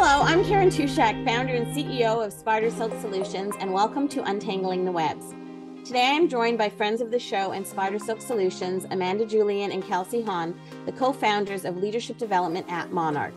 Hello, 0.00 0.22
I'm 0.22 0.44
Karen 0.44 0.68
Tushak, 0.68 1.24
founder 1.24 1.54
and 1.54 1.66
CEO 1.66 2.24
of 2.24 2.32
Spider 2.32 2.70
Silk 2.70 2.92
Solutions, 3.00 3.56
and 3.58 3.72
welcome 3.72 4.06
to 4.10 4.22
Untangling 4.22 4.84
the 4.84 4.92
Webs. 4.92 5.34
Today 5.84 6.04
I 6.04 6.12
am 6.12 6.28
joined 6.28 6.56
by 6.56 6.68
friends 6.68 7.00
of 7.00 7.10
the 7.10 7.18
show 7.18 7.50
and 7.50 7.66
Spider 7.66 7.98
Silk 7.98 8.20
Solutions, 8.20 8.86
Amanda 8.92 9.26
Julian 9.26 9.72
and 9.72 9.82
Kelsey 9.82 10.22
Hahn, 10.22 10.56
the 10.86 10.92
co 10.92 11.12
founders 11.12 11.64
of 11.64 11.78
leadership 11.78 12.16
development 12.16 12.66
at 12.70 12.92
Monark. 12.92 13.34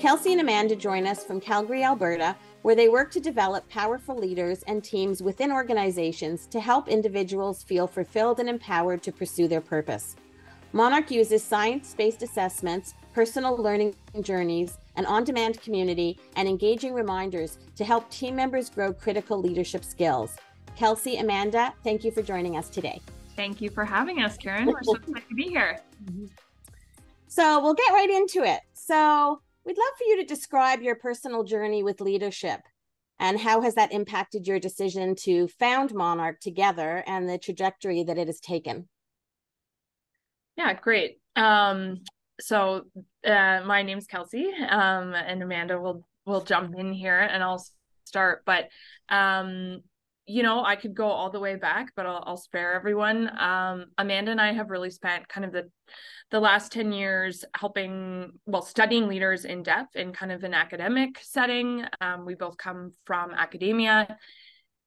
Kelsey 0.00 0.32
and 0.32 0.40
Amanda 0.40 0.74
join 0.74 1.06
us 1.06 1.24
from 1.24 1.40
Calgary, 1.40 1.84
Alberta, 1.84 2.34
where 2.62 2.74
they 2.74 2.88
work 2.88 3.12
to 3.12 3.20
develop 3.20 3.68
powerful 3.68 4.18
leaders 4.18 4.64
and 4.64 4.82
teams 4.82 5.22
within 5.22 5.52
organizations 5.52 6.48
to 6.48 6.58
help 6.58 6.88
individuals 6.88 7.62
feel 7.62 7.86
fulfilled 7.86 8.40
and 8.40 8.48
empowered 8.48 9.00
to 9.04 9.12
pursue 9.12 9.46
their 9.46 9.60
purpose. 9.60 10.16
Monark 10.72 11.12
uses 11.12 11.44
science 11.44 11.94
based 11.96 12.24
assessments, 12.24 12.94
personal 13.12 13.56
learning 13.56 13.94
journeys, 14.22 14.78
an 14.96 15.06
on 15.06 15.24
demand 15.24 15.60
community, 15.60 16.18
and 16.36 16.48
engaging 16.48 16.94
reminders 16.94 17.58
to 17.76 17.84
help 17.84 18.10
team 18.10 18.36
members 18.36 18.70
grow 18.70 18.92
critical 18.92 19.38
leadership 19.38 19.84
skills. 19.84 20.36
Kelsey, 20.76 21.16
Amanda, 21.18 21.72
thank 21.84 22.04
you 22.04 22.10
for 22.10 22.22
joining 22.22 22.56
us 22.56 22.68
today. 22.68 23.00
Thank 23.36 23.60
you 23.60 23.70
for 23.70 23.84
having 23.84 24.22
us, 24.22 24.36
Karen. 24.36 24.66
We're 24.66 24.82
so 24.82 24.94
excited 24.96 25.28
to 25.28 25.34
be 25.34 25.44
here. 25.44 25.78
So 27.26 27.60
we'll 27.60 27.74
get 27.74 27.92
right 27.92 28.10
into 28.10 28.44
it. 28.44 28.60
So 28.74 29.40
we'd 29.66 29.76
love 29.76 29.88
for 29.98 30.04
you 30.04 30.20
to 30.20 30.24
describe 30.24 30.82
your 30.82 30.94
personal 30.94 31.42
journey 31.42 31.82
with 31.82 32.00
leadership 32.00 32.60
and 33.18 33.38
how 33.38 33.60
has 33.60 33.74
that 33.74 33.92
impacted 33.92 34.46
your 34.46 34.58
decision 34.58 35.14
to 35.16 35.48
found 35.48 35.90
Monark 35.90 36.40
together 36.40 37.04
and 37.06 37.28
the 37.28 37.38
trajectory 37.38 38.02
that 38.04 38.18
it 38.18 38.26
has 38.26 38.40
taken? 38.40 38.88
Yeah, 40.56 40.74
great. 40.74 41.18
Um, 41.36 42.00
so 42.40 42.86
uh, 43.26 43.60
my 43.64 43.82
name's 43.82 44.06
Kelsey, 44.06 44.50
um, 44.68 45.14
and 45.14 45.42
Amanda 45.42 45.80
will 45.80 46.06
will 46.26 46.42
jump 46.42 46.74
in 46.76 46.92
here, 46.92 47.20
and 47.20 47.42
I'll 47.42 47.64
start. 48.04 48.42
But 48.44 48.68
um, 49.08 49.82
you 50.26 50.42
know, 50.42 50.64
I 50.64 50.76
could 50.76 50.94
go 50.94 51.06
all 51.06 51.30
the 51.30 51.40
way 51.40 51.56
back, 51.56 51.92
but 51.94 52.06
I'll, 52.06 52.24
I'll 52.26 52.36
spare 52.36 52.72
everyone. 52.72 53.30
Um, 53.38 53.86
Amanda 53.98 54.30
and 54.30 54.40
I 54.40 54.52
have 54.52 54.70
really 54.70 54.90
spent 54.90 55.28
kind 55.28 55.44
of 55.44 55.52
the 55.52 55.70
the 56.30 56.40
last 56.40 56.72
10 56.72 56.90
years 56.90 57.44
helping, 57.54 58.32
well, 58.46 58.62
studying 58.62 59.06
leaders 59.06 59.44
in 59.44 59.62
depth 59.62 59.94
in 59.94 60.12
kind 60.12 60.32
of 60.32 60.42
an 60.42 60.54
academic 60.54 61.18
setting. 61.22 61.84
Um, 62.00 62.24
we 62.24 62.34
both 62.34 62.56
come 62.56 62.92
from 63.04 63.32
academia 63.32 64.16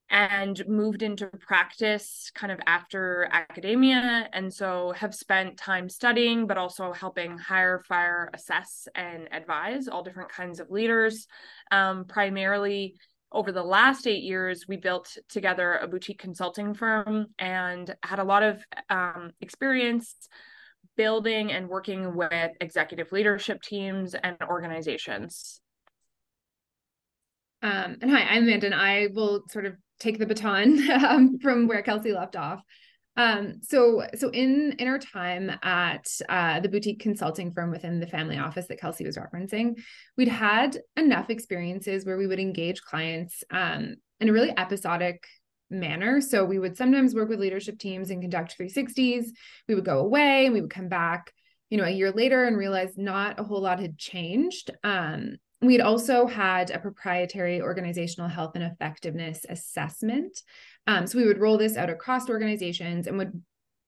and 0.10 0.64
moved 0.68 1.04
into 1.04 1.28
practice 1.28 2.32
kind 2.34 2.52
of 2.52 2.60
after 2.66 3.28
academia. 3.32 4.30
And 4.32 4.54
so 4.54 4.94
have 4.96 5.14
spent 5.14 5.58
time 5.58 5.90
studying 5.90 6.48
but 6.48 6.58
also 6.58 6.94
helping 6.94 7.38
hire 7.38 7.84
fire 7.88 8.30
assess 8.34 8.88
and 8.96 9.28
advise 9.32 9.88
all 9.88 10.04
different 10.04 10.30
kinds 10.30 10.60
of 10.60 10.72
leaders. 10.72 11.28
Um, 11.72 12.06
primarily 12.06 12.96
over 13.32 13.52
the 13.52 13.64
last 13.64 14.08
eight 14.08 14.24
years 14.24 14.66
we 14.68 14.78
built 14.78 15.18
together 15.28 15.74
a 15.74 15.88
boutique 15.88 16.20
consulting 16.20 16.74
firm 16.74 17.28
and 17.38 17.94
had 18.04 18.20
a 18.20 18.24
lot 18.24 18.44
of 18.44 18.64
um, 18.90 19.32
experience 19.42 20.16
building 20.96 21.52
and 21.52 21.68
working 21.68 22.16
with 22.16 22.52
executive 22.62 23.12
leadership 23.12 23.62
teams 23.62 24.16
and 24.16 24.38
organizations. 24.42 25.62
Um, 27.62 27.98
and 28.02 28.12
hi, 28.12 28.22
I'm 28.22 28.44
Amanda, 28.44 28.68
and 28.68 28.76
I 28.76 29.08
will 29.14 29.44
sort 29.50 29.66
of 29.66 29.76
take 30.00 30.20
the 30.20 30.26
baton 30.26 30.90
um, 31.06 31.40
from 31.40 31.67
where 31.67 31.81
Kelsey 31.81 32.14
left 32.14 32.36
off. 32.36 32.62
Um, 33.17 33.62
so, 33.64 34.04
so 34.16 34.30
in 34.30 34.76
in 34.78 34.88
our 34.88 35.00
time 35.00 35.52
at 35.64 36.08
uh, 36.30 36.59
the 36.59 36.70
boutique 36.70 37.00
consulting 37.00 37.52
firm 37.52 37.72
within 37.72 38.00
the 38.00 38.06
family 38.06 38.38
office 38.38 38.67
that 38.67 38.80
Kelsey 38.80 39.06
was 39.06 39.17
referencing, 39.17 39.80
we'd 40.16 40.28
had 40.28 40.78
enough 40.95 41.31
experiences 41.31 42.06
where 42.06 42.17
we 42.17 42.28
would 42.28 42.39
engage 42.39 42.84
clients 42.84 43.44
um, 43.50 43.95
in 44.20 44.30
a 44.30 44.34
really 44.34 44.56
episodic 44.56 45.26
manner. 45.70 46.22
So 46.22 46.45
we 46.45 46.60
would 46.60 46.77
sometimes 46.77 47.16
work 47.16 47.30
with 47.30 47.39
leadership 47.39 47.80
teams 47.80 48.11
and 48.11 48.22
conduct 48.22 48.55
360s. 48.58 49.26
We 49.67 49.76
would 49.76 49.86
go 49.86 49.99
away 49.99 50.45
and 50.45 50.54
we 50.54 50.61
would 50.61 50.70
come 50.70 50.88
back, 50.88 51.33
you 51.70 51.77
know, 51.77 51.83
a 51.83 51.89
year 51.89 52.11
later 52.11 52.45
and 52.45 52.55
realize 52.55 52.98
not 52.98 53.39
a 53.39 53.43
whole 53.43 53.61
lot 53.61 53.80
had 53.80 53.98
changed. 53.98 54.72
Um, 54.83 55.38
We'd 55.62 55.82
also 55.82 56.28
had 56.28 56.70
a 56.70 56.80
proprietary 56.80 57.62
organizational 57.62 58.30
health 58.30 58.52
and 58.56 58.64
effectiveness 58.64 59.45
assessment. 59.50 60.42
Um, 60.86 61.08
so 61.08 61.18
we 61.18 61.26
would 61.26 61.40
roll 61.40 61.58
this 61.58 61.78
out 61.78 61.90
across 61.90 62.30
organizations 62.30 63.08
and 63.08 63.18
would 63.18 63.42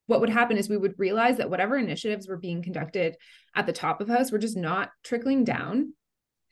what 0.08 0.22
would 0.22 0.30
happen 0.30 0.58
is 0.58 0.68
we 0.68 0.78
would 0.78 0.96
realize 0.98 1.38
that 1.38 1.52
whatever 1.52 1.78
initiatives 1.78 2.28
were 2.28 2.38
being 2.38 2.64
conducted 2.64 3.16
at 3.56 3.68
the 3.68 3.74
top 3.74 4.02
of 4.02 4.08
house 4.08 4.32
were 4.32 4.40
just 4.40 4.58
not 4.58 4.90
trickling 5.04 5.44
down 5.44 5.94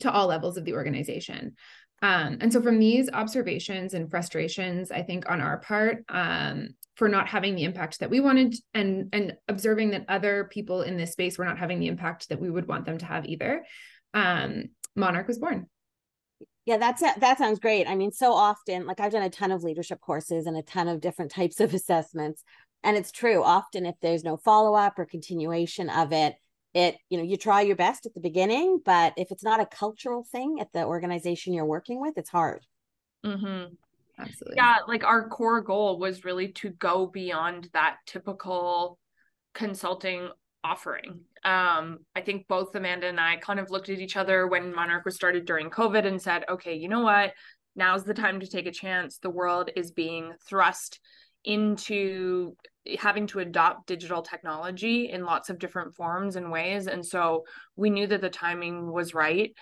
to 0.02 0.12
all 0.12 0.28
levels 0.28 0.58
of 0.58 0.66
the 0.66 0.74
organization. 0.74 1.56
Um, 2.04 2.38
and 2.40 2.54
so 2.54 2.62
from 2.62 2.78
these 2.78 3.10
observations 3.12 3.96
and 3.96 4.12
frustrations, 4.12 4.92
I 4.92 5.02
think 5.02 5.28
on 5.28 5.42
our 5.42 5.58
part, 5.58 6.04
um, 6.08 6.76
for 6.96 7.10
not 7.10 7.28
having 7.28 7.56
the 7.56 7.64
impact 7.64 8.00
that 8.00 8.12
we 8.12 8.20
wanted 8.20 8.56
and 8.76 9.10
and 9.12 9.36
observing 9.48 9.92
that 9.92 10.06
other 10.08 10.48
people 10.52 10.84
in 10.84 10.98
this 10.98 11.12
space 11.12 11.38
were 11.38 11.46
not 11.46 11.58
having 11.58 11.80
the 11.80 11.88
impact 11.88 12.30
that 12.30 12.40
we 12.40 12.52
would 12.52 12.68
want 12.68 12.86
them 12.86 13.00
to 13.00 13.06
have 13.06 13.26
either 13.26 13.64
um, 14.14 14.66
Monark 14.98 15.28
was 15.28 15.40
born. 15.40 15.68
Yeah, 16.66 16.78
that's 16.78 17.02
that 17.02 17.38
sounds 17.38 17.60
great. 17.60 17.88
I 17.88 17.96
mean, 17.96 18.12
so 18.12 18.34
often, 18.34 18.86
like 18.86 19.00
I've 19.00 19.14
done 19.14 19.24
a 19.24 19.30
ton 19.30 19.52
of 19.52 19.64
leadership 19.64 20.02
courses 20.02 20.46
and 20.46 20.58
a 20.58 20.62
ton 20.62 20.90
of 20.90 21.00
different 21.00 21.32
types 21.32 21.62
of 21.62 21.74
assessments, 21.74 22.44
and 22.84 22.98
it's 22.98 23.12
true. 23.12 23.42
Often, 23.42 23.86
if 23.86 23.96
there's 24.02 24.26
no 24.26 24.36
follow 24.36 24.76
up 24.76 25.00
or 25.00 25.06
continuation 25.06 25.90
of 25.90 26.12
it, 26.12 26.36
it 26.74 26.98
you 27.10 27.18
know 27.18 27.24
you 27.24 27.38
try 27.38 27.62
your 27.62 27.78
best 27.78 28.06
at 28.06 28.14
the 28.14 28.20
beginning, 28.20 28.82
but 28.84 29.14
if 29.16 29.32
it's 29.32 29.44
not 29.44 29.62
a 29.62 29.66
cultural 29.66 30.26
thing 30.30 30.58
at 30.60 30.74
the 30.74 30.84
organization 30.84 31.54
you're 31.54 31.66
working 31.66 32.02
with, 32.02 32.18
it's 32.18 32.30
hard. 32.30 32.66
Mm-hmm. 33.26 33.74
Absolutely. 34.20 34.56
Yeah, 34.58 34.76
like 34.88 35.04
our 35.04 35.30
core 35.30 35.62
goal 35.62 36.00
was 36.00 36.26
really 36.26 36.50
to 36.54 36.72
go 36.72 37.06
beyond 37.06 37.70
that 37.74 37.98
typical 38.06 39.00
consulting 39.54 40.30
offering. 40.64 41.22
Um, 41.44 42.00
I 42.16 42.22
think 42.22 42.48
both 42.48 42.76
Amanda 42.76 43.08
and 43.08 43.20
I 43.20 43.38
kind 43.38 43.60
of 43.60 43.72
looked 43.72 43.90
at 43.90 44.00
each 44.00 44.18
other 44.18 44.48
when 44.48 44.74
Monark 44.74 45.06
was 45.06 45.16
started 45.16 45.46
during 45.46 45.70
COVID 45.70 46.06
and 46.06 46.22
said, 46.22 46.44
okay, 46.50 46.76
you 46.76 46.90
know 46.90 47.02
what? 47.02 47.34
Now's 47.76 48.04
the 48.04 48.14
time 48.14 48.40
to 48.40 48.48
take 48.48 48.66
a 48.66 48.72
chance. 48.72 49.20
The 49.20 49.30
world 49.30 49.70
is 49.76 49.92
being 49.92 50.34
thrust 50.48 51.00
into 51.46 52.56
having 53.00 53.28
to 53.28 53.40
adopt 53.40 53.88
digital 53.88 54.22
technology 54.22 55.10
in 55.10 55.26
lots 55.26 55.50
of 55.50 55.60
different 55.60 55.96
forms 55.96 56.36
and 56.36 56.52
ways. 56.52 56.88
And 56.88 57.06
so 57.06 57.46
we 57.76 57.90
knew 57.90 58.08
that 58.08 58.22
the 58.22 58.30
timing 58.30 58.92
was 58.92 59.14
right. 59.14 59.54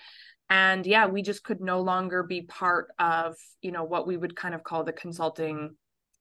And 0.48 0.86
yeah, 0.86 1.06
we 1.06 1.22
just 1.22 1.42
could 1.42 1.60
no 1.60 1.80
longer 1.80 2.22
be 2.22 2.42
part 2.42 2.88
of, 2.98 3.34
you 3.62 3.72
know, 3.72 3.84
what 3.84 4.06
we 4.06 4.16
would 4.16 4.36
kind 4.36 4.54
of 4.54 4.62
call 4.62 4.84
the 4.84 4.92
consulting 4.92 5.76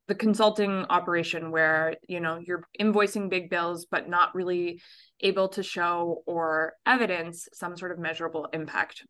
the 0.08 0.16
consulting 0.16 0.86
operation 0.90 1.52
where 1.52 1.96
you 2.08 2.20
know 2.20 2.38
you're 2.38 2.68
invoicing 2.80 3.30
big 3.30 3.50
bills 3.50 3.88
but 3.90 4.10
not 4.10 4.36
really 4.36 4.82
able 5.22 5.50
to 5.50 5.64
show 5.64 6.24
or 6.26 6.74
evidence 6.86 7.48
some 7.54 7.76
sort 7.78 7.92
of 7.92 8.00
measurable 8.00 8.48
impact. 8.54 9.04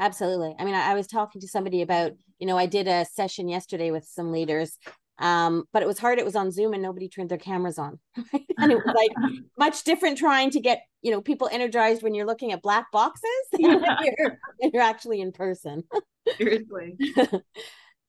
Absolutely. 0.00 0.54
I 0.58 0.64
mean 0.64 0.74
I, 0.74 0.92
I, 0.92 0.94
was 0.94 1.06
talking 1.06 1.40
to 1.40 1.48
somebody 1.48 1.82
about 1.82 2.12
you 2.38 2.46
know 2.46 2.56
i 2.56 2.66
did 2.66 2.86
a 2.86 3.04
session 3.04 3.48
yesterday 3.48 3.90
with 3.90 4.04
some 4.04 4.32
leaders 4.32 4.78
um, 5.20 5.64
but 5.72 5.82
it 5.82 5.86
was 5.86 5.98
hard. 5.98 6.18
It 6.18 6.24
was 6.24 6.36
on 6.36 6.50
zoom 6.50 6.74
and 6.74 6.82
nobody 6.82 7.08
turned 7.08 7.28
their 7.28 7.38
cameras 7.38 7.78
on. 7.78 7.98
And 8.60 8.72
it 8.72 8.74
was 8.74 8.92
like 8.92 9.12
much 9.58 9.84
different 9.84 10.18
trying 10.18 10.50
to 10.50 10.58
get 10.58 10.82
you 11.00 11.12
know 11.12 11.20
people 11.20 11.48
energized 11.52 12.02
when 12.02 12.12
you're 12.12 12.26
looking 12.26 12.50
at 12.50 12.60
black 12.60 12.90
boxes 12.90 13.22
than 13.52 13.80
when 13.80 13.96
you're, 14.02 14.38
when 14.56 14.70
you're 14.74 14.82
actually 14.82 15.20
in 15.20 15.30
person. 15.30 15.84
Seriously 16.36 16.96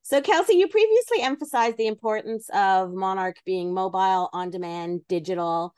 So, 0.10 0.22
Kelsey, 0.22 0.56
you 0.56 0.68
previously 0.68 1.22
emphasized 1.22 1.78
the 1.78 1.86
importance 1.86 2.50
of 2.50 2.90
Monark 2.90 3.36
being 3.46 3.76
mobile, 3.76 4.32
on 4.34 4.50
demand, 4.50 5.02
digital. 5.08 5.76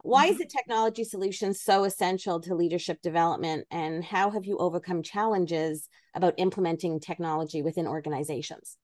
Why 0.00 0.24
is 0.24 0.36
mm-hmm. 0.36 0.38
the 0.38 0.46
technology 0.46 1.04
solution 1.04 1.52
so 1.52 1.84
essential 1.84 2.40
to 2.40 2.54
leadership 2.54 3.02
development? 3.02 3.66
And 3.70 4.02
how 4.02 4.30
have 4.30 4.46
you 4.46 4.56
overcome 4.56 5.02
challenges 5.02 5.86
about 6.14 6.32
implementing 6.38 6.98
technology 6.98 7.60
within 7.60 7.86
organizations? 7.86 8.78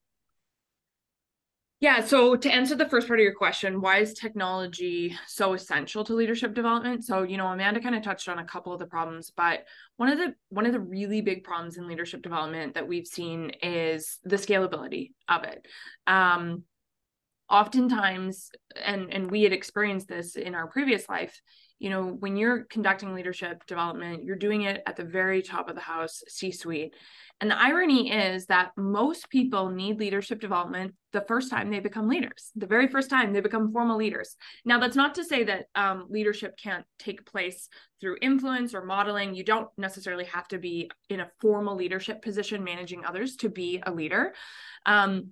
Yeah. 1.80 2.04
So 2.04 2.36
to 2.36 2.50
answer 2.50 2.74
the 2.74 2.88
first 2.88 3.08
part 3.08 3.20
of 3.20 3.24
your 3.24 3.34
question, 3.34 3.80
why 3.80 3.98
is 3.98 4.12
technology 4.12 5.16
so 5.26 5.54
essential 5.54 6.04
to 6.04 6.14
leadership 6.14 6.52
development? 6.52 7.06
So, 7.06 7.22
you 7.22 7.38
know, 7.38 7.46
Amanda 7.46 7.80
kind 7.80 7.94
of 7.94 8.02
touched 8.02 8.28
on 8.28 8.38
a 8.38 8.44
couple 8.44 8.74
of 8.74 8.78
the 8.78 8.86
problems, 8.86 9.32
but 9.34 9.64
one 9.96 10.10
of 10.10 10.18
the 10.18 10.34
one 10.50 10.66
of 10.66 10.72
the 10.72 10.80
really 10.80 11.22
big 11.22 11.42
problems 11.42 11.78
in 11.78 11.88
leadership 11.88 12.20
development 12.20 12.74
that 12.74 12.86
we've 12.86 13.06
seen 13.06 13.52
is 13.62 14.18
the 14.24 14.36
scalability 14.36 15.12
of 15.26 15.44
it. 15.44 15.66
Um, 16.06 16.64
oftentimes, 17.48 18.50
and 18.84 19.10
and 19.10 19.30
we 19.30 19.42
had 19.42 19.54
experienced 19.54 20.06
this 20.06 20.36
in 20.36 20.54
our 20.54 20.66
previous 20.66 21.08
life, 21.08 21.40
you 21.80 21.88
know, 21.88 22.04
when 22.04 22.36
you're 22.36 22.64
conducting 22.64 23.14
leadership 23.14 23.66
development, 23.66 24.22
you're 24.22 24.36
doing 24.36 24.62
it 24.62 24.82
at 24.86 24.96
the 24.96 25.04
very 25.04 25.42
top 25.42 25.68
of 25.68 25.74
the 25.74 25.80
house, 25.80 26.22
C 26.28 26.52
suite. 26.52 26.94
And 27.40 27.50
the 27.50 27.58
irony 27.58 28.12
is 28.12 28.46
that 28.46 28.72
most 28.76 29.30
people 29.30 29.70
need 29.70 29.98
leadership 29.98 30.40
development 30.40 30.94
the 31.12 31.24
first 31.26 31.50
time 31.50 31.70
they 31.70 31.80
become 31.80 32.06
leaders, 32.06 32.52
the 32.54 32.66
very 32.66 32.86
first 32.86 33.08
time 33.08 33.32
they 33.32 33.40
become 33.40 33.72
formal 33.72 33.96
leaders. 33.96 34.36
Now, 34.62 34.78
that's 34.78 34.94
not 34.94 35.14
to 35.14 35.24
say 35.24 35.44
that 35.44 35.66
um, 35.74 36.06
leadership 36.10 36.58
can't 36.62 36.84
take 36.98 37.24
place 37.24 37.70
through 37.98 38.18
influence 38.20 38.74
or 38.74 38.84
modeling. 38.84 39.34
You 39.34 39.42
don't 39.42 39.68
necessarily 39.78 40.26
have 40.26 40.48
to 40.48 40.58
be 40.58 40.90
in 41.08 41.20
a 41.20 41.30
formal 41.40 41.76
leadership 41.76 42.20
position 42.20 42.62
managing 42.62 43.06
others 43.06 43.36
to 43.36 43.48
be 43.48 43.82
a 43.86 43.90
leader. 43.90 44.34
Um, 44.84 45.30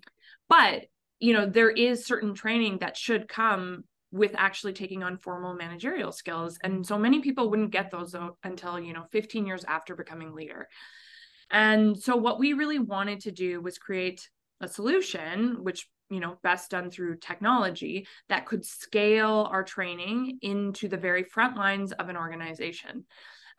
but 0.49 0.87
you 1.21 1.33
know 1.33 1.47
there 1.47 1.71
is 1.71 2.07
certain 2.07 2.35
training 2.35 2.79
that 2.79 2.97
should 2.97 3.29
come 3.29 3.85
with 4.11 4.33
actually 4.37 4.73
taking 4.73 5.03
on 5.03 5.19
formal 5.19 5.55
managerial 5.55 6.13
skills 6.13 6.59
and 6.63 6.87
so 6.87 6.99
many 6.99 7.21
people 7.21 7.51
wouldn't 7.51 7.71
get 7.71 7.91
those 7.91 8.15
until 8.43 8.81
you 8.81 8.93
know 8.93 9.05
15 9.13 9.47
years 9.47 9.65
after 9.65 9.95
becoming 9.95 10.35
leader. 10.35 10.69
And 11.51 11.97
so 11.97 12.17
what 12.17 12.39
we 12.39 12.53
really 12.53 12.79
wanted 12.79 13.21
to 13.21 13.33
do 13.33 13.61
was 13.61 13.79
create 13.79 14.29
a 14.61 14.69
solution 14.69 15.63
which 15.63 15.89
you 16.11 16.21
know 16.21 16.39
best 16.43 16.71
done 16.71 16.91
through 16.91 17.19
technology 17.19 18.07
that 18.29 18.47
could 18.47 18.65
scale 18.65 19.49
our 19.51 19.63
training 19.63 20.39
into 20.43 20.89
the 20.89 20.97
very 20.97 21.23
front 21.23 21.57
lines 21.57 21.93
of 21.93 22.09
an 22.09 22.17
organization. 22.17 23.05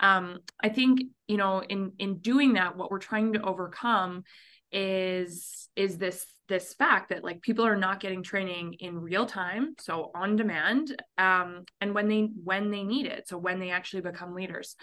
Um, 0.02 0.40
i 0.64 0.70
think 0.70 1.02
you 1.28 1.36
know 1.36 1.62
in 1.62 1.92
in 2.00 2.20
doing 2.20 2.54
that 2.54 2.78
what 2.78 2.90
we're 2.90 3.00
trying 3.00 3.34
to 3.34 3.42
overcome 3.42 4.24
is 4.72 5.68
is 5.76 5.98
this 5.98 6.26
this 6.50 6.74
fact 6.74 7.10
that 7.10 7.24
like 7.24 7.42
people 7.42 7.66
are 7.66 7.78
not 7.78 8.00
getting 8.00 8.24
training 8.24 8.74
in 8.80 9.00
real 9.00 9.26
time 9.26 9.76
so 9.80 10.12
on 10.14 10.36
demand 10.36 11.02
um, 11.18 11.64
and 11.80 11.94
when 11.96 12.10
they 12.10 12.30
when 12.44 12.72
they 12.72 12.84
need 12.84 13.06
it 13.06 13.28
so 13.28 13.38
when 13.38 13.60
they 13.60 13.70
actually 13.70 14.02
become 14.02 14.36
leaders. 14.36 14.76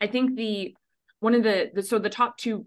I 0.00 0.08
think 0.08 0.36
the 0.36 0.74
one 1.20 1.34
of 1.34 1.44
the, 1.44 1.70
the 1.72 1.82
so 1.82 1.98
the 1.98 2.10
top 2.10 2.36
two 2.36 2.66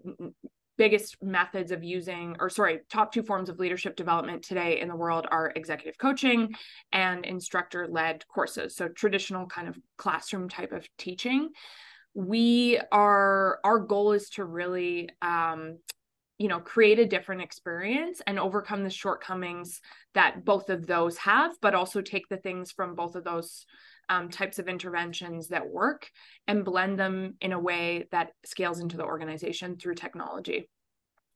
biggest 0.78 1.22
methods 1.22 1.70
of 1.70 1.84
using 1.84 2.36
or 2.38 2.50
sorry 2.50 2.80
top 2.90 3.12
two 3.12 3.22
forms 3.22 3.48
of 3.48 3.58
leadership 3.58 3.96
development 3.96 4.42
today 4.42 4.80
in 4.80 4.88
the 4.88 4.96
world 4.96 5.26
are 5.30 5.52
executive 5.54 5.96
coaching 5.98 6.54
and 6.92 7.24
instructor 7.24 7.86
led 7.88 8.26
courses 8.28 8.76
so 8.76 8.88
traditional 8.88 9.46
kind 9.46 9.68
of 9.68 9.78
classroom 9.96 10.48
type 10.48 10.72
of 10.72 10.86
teaching. 10.98 11.50
We 12.14 12.80
are 12.92 13.58
our 13.62 13.78
goal 13.78 14.12
is 14.12 14.30
to 14.30 14.44
really 14.44 15.10
um, 15.20 15.78
you 16.38 16.48
know 16.48 16.60
create 16.60 16.98
a 16.98 17.06
different 17.06 17.42
experience 17.42 18.20
and 18.26 18.38
overcome 18.38 18.84
the 18.84 18.90
shortcomings 18.90 19.80
that 20.14 20.44
both 20.44 20.68
of 20.70 20.86
those 20.86 21.16
have 21.16 21.52
but 21.62 21.74
also 21.74 22.00
take 22.00 22.28
the 22.28 22.36
things 22.36 22.70
from 22.70 22.94
both 22.94 23.14
of 23.14 23.24
those 23.24 23.64
um, 24.08 24.28
types 24.28 24.58
of 24.58 24.68
interventions 24.68 25.48
that 25.48 25.68
work 25.68 26.10
and 26.46 26.64
blend 26.64 26.98
them 26.98 27.34
in 27.40 27.52
a 27.52 27.58
way 27.58 28.06
that 28.12 28.30
scales 28.44 28.80
into 28.80 28.96
the 28.96 29.04
organization 29.04 29.76
through 29.76 29.94
technology. 29.94 30.68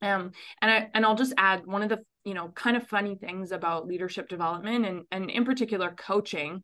Um, 0.02 0.32
and 0.62 0.70
I 0.70 0.88
and 0.94 1.04
I'll 1.04 1.14
just 1.16 1.34
add 1.36 1.66
one 1.66 1.82
of 1.82 1.88
the 1.88 2.00
you 2.24 2.34
know 2.34 2.48
kind 2.48 2.76
of 2.76 2.86
funny 2.86 3.16
things 3.16 3.52
about 3.52 3.86
leadership 3.86 4.28
development 4.28 4.86
and 4.86 5.02
and 5.10 5.30
in 5.30 5.44
particular 5.44 5.90
coaching 5.90 6.62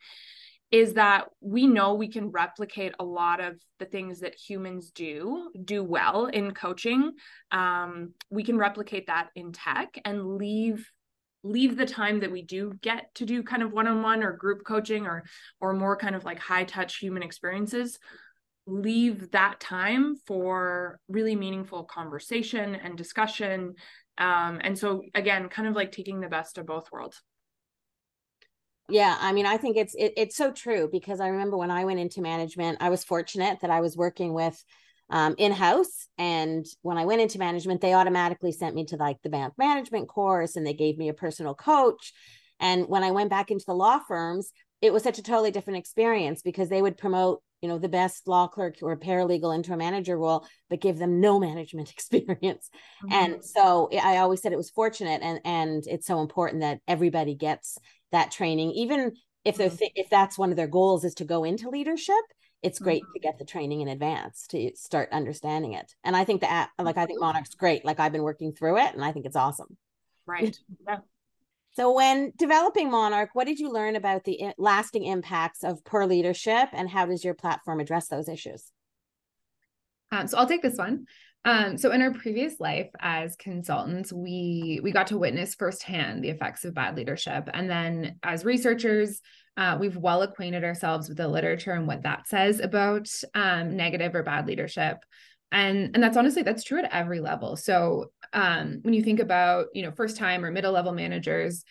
is 0.70 0.94
that 0.94 1.28
we 1.40 1.66
know 1.66 1.94
we 1.94 2.08
can 2.08 2.30
replicate 2.30 2.92
a 2.98 3.04
lot 3.04 3.40
of 3.40 3.60
the 3.78 3.84
things 3.84 4.20
that 4.20 4.34
humans 4.34 4.90
do 4.90 5.50
do 5.64 5.84
well 5.84 6.26
in 6.26 6.52
coaching. 6.52 7.12
Um, 7.52 8.14
we 8.30 8.42
can 8.42 8.58
replicate 8.58 9.06
that 9.06 9.28
in 9.36 9.52
tech 9.52 9.98
and 10.04 10.36
leave 10.36 10.90
leave 11.44 11.76
the 11.76 11.86
time 11.86 12.18
that 12.20 12.32
we 12.32 12.42
do 12.42 12.72
get 12.82 13.14
to 13.14 13.24
do 13.24 13.40
kind 13.40 13.62
of 13.62 13.72
one-on-one 13.72 14.24
or 14.24 14.32
group 14.32 14.64
coaching 14.66 15.06
or 15.06 15.22
or 15.60 15.72
more 15.72 15.96
kind 15.96 16.16
of 16.16 16.24
like 16.24 16.40
high 16.40 16.64
touch 16.64 16.96
human 16.96 17.22
experiences. 17.22 17.98
Leave 18.66 19.30
that 19.30 19.60
time 19.60 20.16
for 20.26 20.98
really 21.08 21.36
meaningful 21.36 21.84
conversation 21.84 22.74
and 22.74 22.98
discussion. 22.98 23.74
Um, 24.18 24.60
and 24.64 24.76
so 24.76 25.02
again 25.14 25.48
kind 25.48 25.68
of 25.68 25.76
like 25.76 25.92
taking 25.92 26.18
the 26.18 26.28
best 26.28 26.58
of 26.58 26.66
both 26.66 26.90
worlds 26.90 27.22
yeah, 28.88 29.16
I 29.20 29.32
mean, 29.32 29.46
I 29.46 29.56
think 29.56 29.76
it's 29.76 29.94
it, 29.94 30.12
it's 30.16 30.36
so 30.36 30.52
true 30.52 30.88
because 30.90 31.20
I 31.20 31.28
remember 31.28 31.56
when 31.56 31.70
I 31.70 31.84
went 31.84 32.00
into 32.00 32.20
management, 32.20 32.78
I 32.80 32.90
was 32.90 33.04
fortunate 33.04 33.60
that 33.60 33.70
I 33.70 33.80
was 33.80 33.96
working 33.96 34.32
with 34.32 34.62
um, 35.10 35.34
in 35.38 35.52
house, 35.52 36.08
and 36.18 36.64
when 36.82 36.98
I 36.98 37.04
went 37.04 37.20
into 37.20 37.38
management, 37.38 37.80
they 37.80 37.94
automatically 37.94 38.52
sent 38.52 38.74
me 38.74 38.84
to 38.86 38.96
like 38.96 39.22
the 39.22 39.30
bank 39.30 39.54
management 39.58 40.08
course, 40.08 40.56
and 40.56 40.66
they 40.66 40.74
gave 40.74 40.98
me 40.98 41.08
a 41.08 41.14
personal 41.14 41.54
coach. 41.54 42.12
And 42.60 42.88
when 42.88 43.02
I 43.02 43.10
went 43.10 43.30
back 43.30 43.50
into 43.50 43.64
the 43.66 43.74
law 43.74 43.98
firms, 43.98 44.52
it 44.80 44.92
was 44.92 45.02
such 45.02 45.18
a 45.18 45.22
totally 45.22 45.50
different 45.50 45.78
experience 45.78 46.42
because 46.42 46.68
they 46.68 46.82
would 46.82 46.96
promote 46.96 47.42
you 47.62 47.68
know 47.68 47.78
the 47.78 47.88
best 47.88 48.28
law 48.28 48.46
clerk 48.46 48.76
or 48.82 48.96
paralegal 48.96 49.54
into 49.54 49.72
a 49.72 49.76
manager 49.76 50.16
role 50.16 50.46
but 50.68 50.80
give 50.80 50.98
them 50.98 51.20
no 51.20 51.40
management 51.48 51.90
experience 51.90 52.70
mm-hmm. 53.02 53.12
and 53.12 53.44
so 53.44 53.88
i 54.02 54.18
always 54.18 54.42
said 54.42 54.52
it 54.52 54.56
was 54.56 54.70
fortunate 54.70 55.22
and 55.22 55.40
and 55.44 55.84
it's 55.86 56.06
so 56.06 56.20
important 56.20 56.62
that 56.62 56.80
everybody 56.86 57.34
gets 57.34 57.78
that 58.12 58.30
training 58.30 58.70
even 58.72 59.12
if 59.44 59.56
they're 59.56 59.68
mm-hmm. 59.68 59.76
th- 59.76 59.92
if 59.94 60.10
that's 60.10 60.38
one 60.38 60.50
of 60.50 60.56
their 60.56 60.66
goals 60.66 61.04
is 61.04 61.14
to 61.14 61.24
go 61.24 61.44
into 61.44 61.70
leadership 61.70 62.14
it's 62.62 62.78
great 62.78 63.02
mm-hmm. 63.02 63.12
to 63.12 63.20
get 63.20 63.38
the 63.38 63.44
training 63.44 63.80
in 63.80 63.88
advance 63.88 64.46
to 64.48 64.72
start 64.74 65.08
understanding 65.12 65.74
it. 65.74 65.94
And 66.04 66.16
i 66.16 66.24
think 66.24 66.40
the 66.40 66.50
app 66.50 66.70
like 66.78 66.96
i 66.96 67.06
think 67.06 67.20
monark's 67.20 67.54
great. 67.54 67.84
Like 67.84 68.00
i've 68.00 68.12
been 68.12 68.22
working 68.22 68.52
through 68.52 68.78
it 68.78 68.94
and 68.94 69.04
i 69.04 69.12
think 69.12 69.26
it's 69.26 69.36
awesome. 69.36 69.76
Right. 70.26 70.58
Yeah. 70.86 70.98
So 71.74 71.92
when 71.92 72.32
developing 72.36 72.90
monark 72.90 73.28
what 73.34 73.46
did 73.46 73.58
you 73.58 73.70
learn 73.70 73.96
about 73.96 74.24
the 74.24 74.52
lasting 74.58 75.04
impacts 75.04 75.62
of 75.62 75.84
poor 75.84 76.06
leadership 76.06 76.68
and 76.72 76.88
how 76.90 77.06
does 77.06 77.24
your 77.24 77.34
platform 77.34 77.80
address 77.80 78.08
those 78.08 78.28
issues? 78.28 78.72
Um, 80.10 80.26
so 80.26 80.38
i'll 80.38 80.48
take 80.48 80.62
this 80.62 80.78
one 80.78 81.06
um, 81.46 81.78
so 81.78 81.92
in 81.92 82.02
our 82.02 82.12
previous 82.12 82.58
life 82.58 82.90
as 82.98 83.36
consultants, 83.36 84.12
we 84.12 84.80
we 84.82 84.90
got 84.90 85.06
to 85.06 85.18
witness 85.18 85.54
firsthand 85.54 86.24
the 86.24 86.28
effects 86.28 86.64
of 86.64 86.74
bad 86.74 86.96
leadership, 86.96 87.48
and 87.54 87.70
then 87.70 88.16
as 88.24 88.44
researchers, 88.44 89.20
uh, 89.56 89.78
we've 89.80 89.96
well 89.96 90.22
acquainted 90.22 90.64
ourselves 90.64 91.08
with 91.08 91.18
the 91.18 91.28
literature 91.28 91.70
and 91.70 91.86
what 91.86 92.02
that 92.02 92.26
says 92.26 92.58
about 92.58 93.08
um, 93.34 93.76
negative 93.76 94.16
or 94.16 94.24
bad 94.24 94.48
leadership, 94.48 94.98
and 95.52 95.94
and 95.94 96.02
that's 96.02 96.16
honestly 96.16 96.42
that's 96.42 96.64
true 96.64 96.80
at 96.80 96.92
every 96.92 97.20
level. 97.20 97.56
So 97.56 98.10
um, 98.32 98.80
when 98.82 98.92
you 98.92 99.04
think 99.04 99.20
about 99.20 99.66
you 99.72 99.82
know 99.82 99.92
first 99.92 100.16
time 100.16 100.44
or 100.44 100.50
middle 100.50 100.72
level 100.72 100.92
managers, 100.92 101.62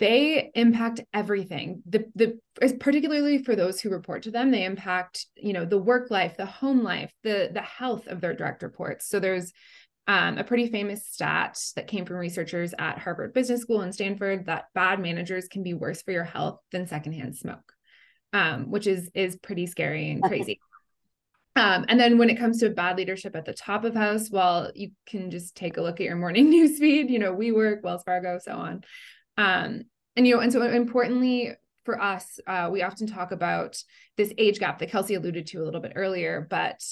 they 0.00 0.50
impact 0.54 1.00
everything. 1.14 1.82
The 1.86 2.06
the 2.16 2.40
particularly 2.80 3.44
for 3.44 3.54
those 3.54 3.80
who 3.80 3.90
report 3.90 4.24
to 4.24 4.32
them 4.32 4.50
they 4.50 4.64
impact 4.64 5.26
you 5.36 5.52
know 5.52 5.64
the 5.64 5.78
work 5.78 6.10
life 6.10 6.36
the 6.36 6.46
home 6.46 6.82
life 6.82 7.12
the 7.22 7.50
the 7.52 7.62
health 7.62 8.08
of 8.08 8.20
their 8.20 8.34
direct 8.34 8.62
reports. 8.62 9.08
So 9.08 9.20
there's 9.20 9.52
um, 10.08 10.38
a 10.38 10.44
pretty 10.44 10.68
famous 10.68 11.06
stat 11.06 11.60
that 11.76 11.86
came 11.86 12.04
from 12.04 12.16
researchers 12.16 12.74
at 12.78 12.98
harvard 12.98 13.32
business 13.32 13.60
school 13.60 13.82
and 13.82 13.94
stanford 13.94 14.46
that 14.46 14.64
bad 14.74 14.98
managers 14.98 15.46
can 15.46 15.62
be 15.62 15.74
worse 15.74 16.02
for 16.02 16.10
your 16.10 16.24
health 16.24 16.58
than 16.72 16.88
secondhand 16.88 17.36
smoke 17.36 17.74
um, 18.32 18.70
which 18.70 18.86
is 18.86 19.10
is 19.14 19.36
pretty 19.36 19.66
scary 19.66 20.10
and 20.10 20.22
crazy. 20.28 20.60
Um, 21.56 21.84
and 21.88 21.98
then 21.98 22.16
when 22.16 22.30
it 22.30 22.38
comes 22.38 22.60
to 22.60 22.70
bad 22.70 22.96
leadership 22.96 23.34
at 23.34 23.44
the 23.44 23.52
top 23.52 23.84
of 23.84 23.94
house, 23.94 24.30
well, 24.30 24.70
you 24.74 24.92
can 25.06 25.30
just 25.30 25.56
take 25.56 25.76
a 25.76 25.82
look 25.82 26.00
at 26.00 26.06
your 26.06 26.16
morning 26.16 26.48
news 26.50 26.78
feed, 26.78 27.10
you 27.10 27.18
know, 27.18 27.34
WeWork, 27.34 27.82
Wells 27.82 28.02
Fargo, 28.04 28.38
so 28.40 28.52
on. 28.52 28.82
Um, 29.36 29.82
and 30.16 30.26
you 30.26 30.34
know, 30.34 30.40
and 30.40 30.52
so 30.52 30.62
importantly 30.62 31.52
for 31.84 32.00
us, 32.00 32.38
uh, 32.46 32.68
we 32.70 32.82
often 32.82 33.06
talk 33.06 33.32
about 33.32 33.82
this 34.16 34.32
age 34.38 34.58
gap 34.58 34.78
that 34.78 34.90
Kelsey 34.90 35.14
alluded 35.14 35.46
to 35.48 35.62
a 35.62 35.64
little 35.64 35.80
bit 35.80 35.92
earlier, 35.96 36.46
but 36.48 36.82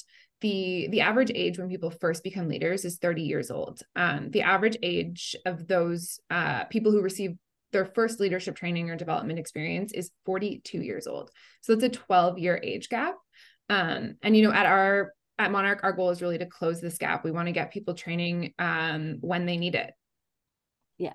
the 0.41 0.89
the 0.91 1.01
average 1.01 1.33
age 1.35 1.59
when 1.59 1.69
people 1.69 1.91
first 1.91 2.23
become 2.23 2.49
leaders 2.49 2.85
is 2.85 2.99
30 2.99 3.23
years 3.23 3.51
old. 3.51 3.83
Um, 3.97 4.31
the 4.31 4.43
average 4.43 4.77
age 4.83 5.37
of 5.45 5.67
those 5.67 6.21
uh, 6.31 6.65
people 6.65 6.93
who 6.93 7.03
receive 7.03 7.33
their 7.73 7.85
first 7.85 8.19
leadership 8.19 8.57
training 8.57 8.89
or 8.89 8.97
development 8.97 9.39
experience 9.39 9.93
is 9.93 10.11
42 10.25 10.79
years 10.79 11.07
old. 11.07 11.31
So 11.61 11.73
it's 11.73 11.83
a 11.83 11.89
12 11.89 12.39
year 12.39 12.59
age 12.63 12.89
gap. 12.89 13.17
Um, 13.69 14.17
and 14.23 14.37
you 14.37 14.43
know, 14.43 14.53
at 14.53 14.67
our 14.67 15.13
at 15.39 15.51
Monark, 15.51 15.81
our 15.83 15.93
goal 15.93 16.11
is 16.11 16.23
really 16.23 16.39
to 16.39 16.47
close 16.47 16.81
this 16.81 16.99
gap. 16.99 17.25
We 17.25 17.31
want 17.31 17.47
to 17.47 17.53
get 17.53 17.73
people 17.73 17.95
training 17.95 18.55
um, 18.59 19.19
when 19.21 19.47
they 19.47 19.57
need 19.57 19.75
it. 19.75 19.93
Yeah, 20.99 21.13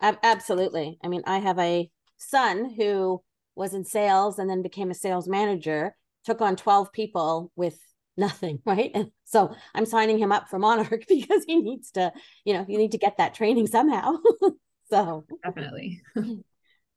absolutely. 0.00 0.98
I 1.02 1.08
mean, 1.08 1.22
I 1.26 1.38
have 1.38 1.58
a 1.58 1.90
son 2.18 2.74
who 2.76 3.22
was 3.54 3.74
in 3.74 3.84
sales 3.84 4.38
and 4.38 4.48
then 4.48 4.62
became 4.62 4.90
a 4.90 4.94
sales 4.94 5.28
manager, 5.28 5.94
took 6.24 6.40
on 6.40 6.56
12 6.56 6.92
people 6.92 7.50
with 7.56 7.78
nothing, 8.16 8.60
right? 8.66 8.90
And 8.94 9.10
so 9.24 9.54
I'm 9.74 9.86
signing 9.86 10.18
him 10.18 10.32
up 10.32 10.48
for 10.48 10.58
Monark 10.58 11.04
because 11.08 11.44
he 11.44 11.56
needs 11.56 11.90
to, 11.92 12.12
you 12.44 12.54
know, 12.54 12.64
you 12.68 12.78
need 12.78 12.92
to 12.92 12.98
get 12.98 13.18
that 13.18 13.34
training 13.34 13.66
somehow. 13.66 14.16
so 14.90 15.24
definitely. 15.44 16.00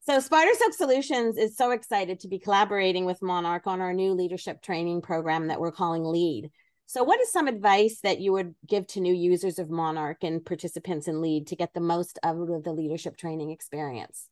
so 0.02 0.20
Spider 0.20 0.52
Silk 0.54 0.74
Solutions 0.74 1.38
is 1.38 1.58
so 1.58 1.72
excited 1.72 2.20
to 2.22 2.28
be 2.28 2.40
collaborating 2.40 3.06
with 3.06 3.22
Monark 3.22 3.68
on 3.68 3.82
our 3.82 3.94
new 3.94 4.14
leadership 4.14 4.62
training 4.62 5.02
program 5.02 5.48
that 5.48 5.60
we're 5.60 5.72
calling 5.72 6.04
LEAD. 6.04 6.52
So, 6.92 7.06
what 7.06 7.22
is 7.22 7.32
some 7.32 7.48
advice 7.48 8.02
that 8.02 8.20
you 8.20 8.34
would 8.34 8.54
give 8.68 8.86
to 8.88 9.00
new 9.00 9.14
users 9.14 9.60
of 9.60 9.70
Monark 9.70 10.26
and 10.26 10.46
participants 10.46 11.08
in 11.08 11.22
LEAD 11.22 11.48
to 11.48 11.56
get 11.56 11.74
the 11.74 11.80
most 11.80 12.20
out 12.22 12.36
of 12.36 12.66
the 12.66 12.74
leadership 12.74 13.16
training 13.16 13.50
experience? 13.50 14.28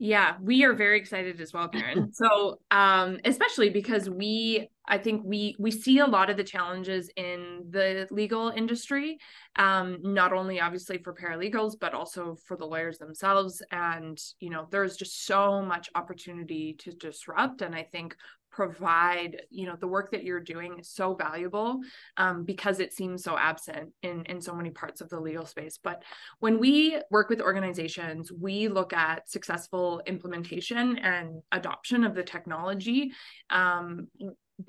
Yeah, 0.00 0.34
we 0.40 0.64
are 0.64 0.72
very 0.72 0.98
excited 0.98 1.40
as 1.40 1.52
well, 1.52 1.68
Karen. 1.68 2.12
so, 2.12 2.58
um, 2.72 3.20
especially 3.24 3.70
because 3.70 4.10
we, 4.10 4.68
I 4.84 4.98
think 4.98 5.22
we 5.24 5.54
we 5.60 5.70
see 5.70 6.00
a 6.00 6.06
lot 6.06 6.28
of 6.28 6.36
the 6.36 6.42
challenges 6.42 7.08
in 7.14 7.66
the 7.70 8.08
legal 8.10 8.48
industry, 8.48 9.18
um, 9.54 9.98
not 10.02 10.32
only 10.32 10.60
obviously 10.60 10.98
for 10.98 11.14
paralegals, 11.14 11.74
but 11.80 11.94
also 11.94 12.36
for 12.46 12.56
the 12.56 12.66
lawyers 12.66 12.98
themselves. 12.98 13.62
And 13.70 14.20
you 14.40 14.50
know, 14.50 14.66
there's 14.72 14.96
just 14.96 15.24
so 15.24 15.62
much 15.62 15.88
opportunity 15.94 16.74
to 16.80 16.90
disrupt, 16.90 17.62
and 17.62 17.76
I 17.76 17.84
think 17.84 18.16
provide 18.50 19.42
you 19.50 19.66
know 19.66 19.76
the 19.76 19.86
work 19.86 20.10
that 20.10 20.24
you're 20.24 20.40
doing 20.40 20.78
is 20.78 20.90
so 20.90 21.14
valuable 21.14 21.80
um, 22.16 22.44
because 22.44 22.80
it 22.80 22.92
seems 22.92 23.22
so 23.22 23.36
absent 23.36 23.90
in 24.02 24.24
in 24.24 24.40
so 24.40 24.54
many 24.54 24.70
parts 24.70 25.00
of 25.00 25.08
the 25.08 25.18
legal 25.18 25.46
space 25.46 25.78
but 25.82 26.02
when 26.40 26.58
we 26.58 27.00
work 27.10 27.28
with 27.28 27.40
organizations 27.40 28.32
we 28.32 28.68
look 28.68 28.92
at 28.92 29.28
successful 29.28 30.02
implementation 30.06 30.98
and 30.98 31.42
adoption 31.52 32.04
of 32.04 32.14
the 32.14 32.22
technology 32.22 33.12
um, 33.50 34.08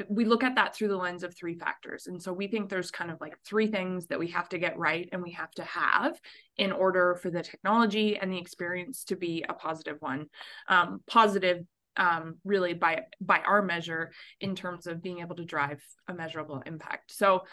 we 0.08 0.26
look 0.26 0.44
at 0.44 0.56
that 0.56 0.76
through 0.76 0.88
the 0.88 0.98
lens 0.98 1.24
of 1.24 1.36
three 1.36 1.56
factors. 1.56 2.08
And 2.08 2.22
so 2.22 2.32
we 2.32 2.48
think 2.48 2.70
there's 2.70 2.92
kind 2.92 3.12
of 3.12 3.20
like 3.20 3.38
three 3.46 3.68
things 3.68 4.08
that 4.08 4.20
we 4.20 4.28
have 4.28 4.50
to 4.50 4.58
get 4.58 4.78
right 4.78 5.10
and 5.12 5.22
we 5.22 5.32
have 5.32 5.52
to 5.52 5.64
have 5.64 6.20
in 6.58 6.72
order 6.72 7.16
for 7.22 7.30
the 7.30 7.42
technology 7.42 8.18
and 8.18 8.32
the 8.32 8.38
experience 8.38 9.04
to 9.06 9.16
be 9.16 9.44
a 9.48 9.54
positive 9.54 9.98
one. 10.00 10.28
Um, 10.68 11.02
positive 11.08 11.66
um, 11.98 12.36
really 12.44 12.74
by 12.74 13.04
by 13.20 13.40
our 13.40 13.62
measure 13.62 14.12
in 14.40 14.56
terms 14.56 14.88
of 14.88 15.02
being 15.02 15.20
able 15.20 15.36
to 15.36 15.46
drive 15.46 15.82
a 16.08 16.14
measurable 16.14 16.62
impact. 16.66 17.14
So 17.14 17.44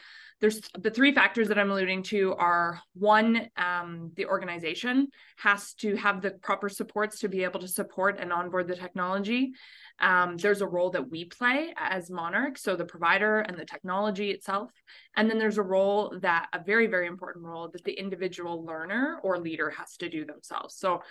there's 0.40 0.60
the 0.78 0.90
three 0.90 1.12
factors 1.12 1.48
that 1.48 1.58
I'm 1.58 1.70
alluding 1.70 2.04
to 2.04 2.34
are 2.34 2.80
one, 2.94 3.48
um, 3.56 4.12
the 4.14 4.26
organization 4.26 5.08
has 5.36 5.74
to 5.74 5.96
have 5.96 6.22
the 6.22 6.30
proper 6.30 6.68
supports 6.68 7.18
to 7.20 7.28
be 7.28 7.42
able 7.42 7.58
to 7.60 7.68
support 7.68 8.18
and 8.20 8.32
onboard 8.32 8.68
the 8.68 8.76
technology. 8.76 9.50
Um, 9.98 10.36
there's 10.36 10.60
a 10.60 10.66
role 10.66 10.90
that 10.90 11.10
we 11.10 11.24
play 11.24 11.74
as 11.76 12.08
Monark, 12.08 12.56
so 12.56 12.76
the 12.76 12.84
provider 12.84 13.40
and 13.40 13.58
the 13.58 13.64
technology 13.64 14.30
itself. 14.30 14.70
And 15.16 15.28
then 15.28 15.38
there's 15.38 15.58
a 15.58 15.62
role 15.62 16.16
that 16.20 16.46
a 16.52 16.62
very, 16.62 16.86
very 16.86 17.08
important 17.08 17.44
role 17.44 17.68
that 17.72 17.82
the 17.82 17.98
individual 17.98 18.64
learner 18.64 19.18
or 19.24 19.40
leader 19.40 19.70
has 19.70 19.96
to 19.96 20.08
do 20.08 20.24
themselves. 20.24 20.76
So 20.76 21.02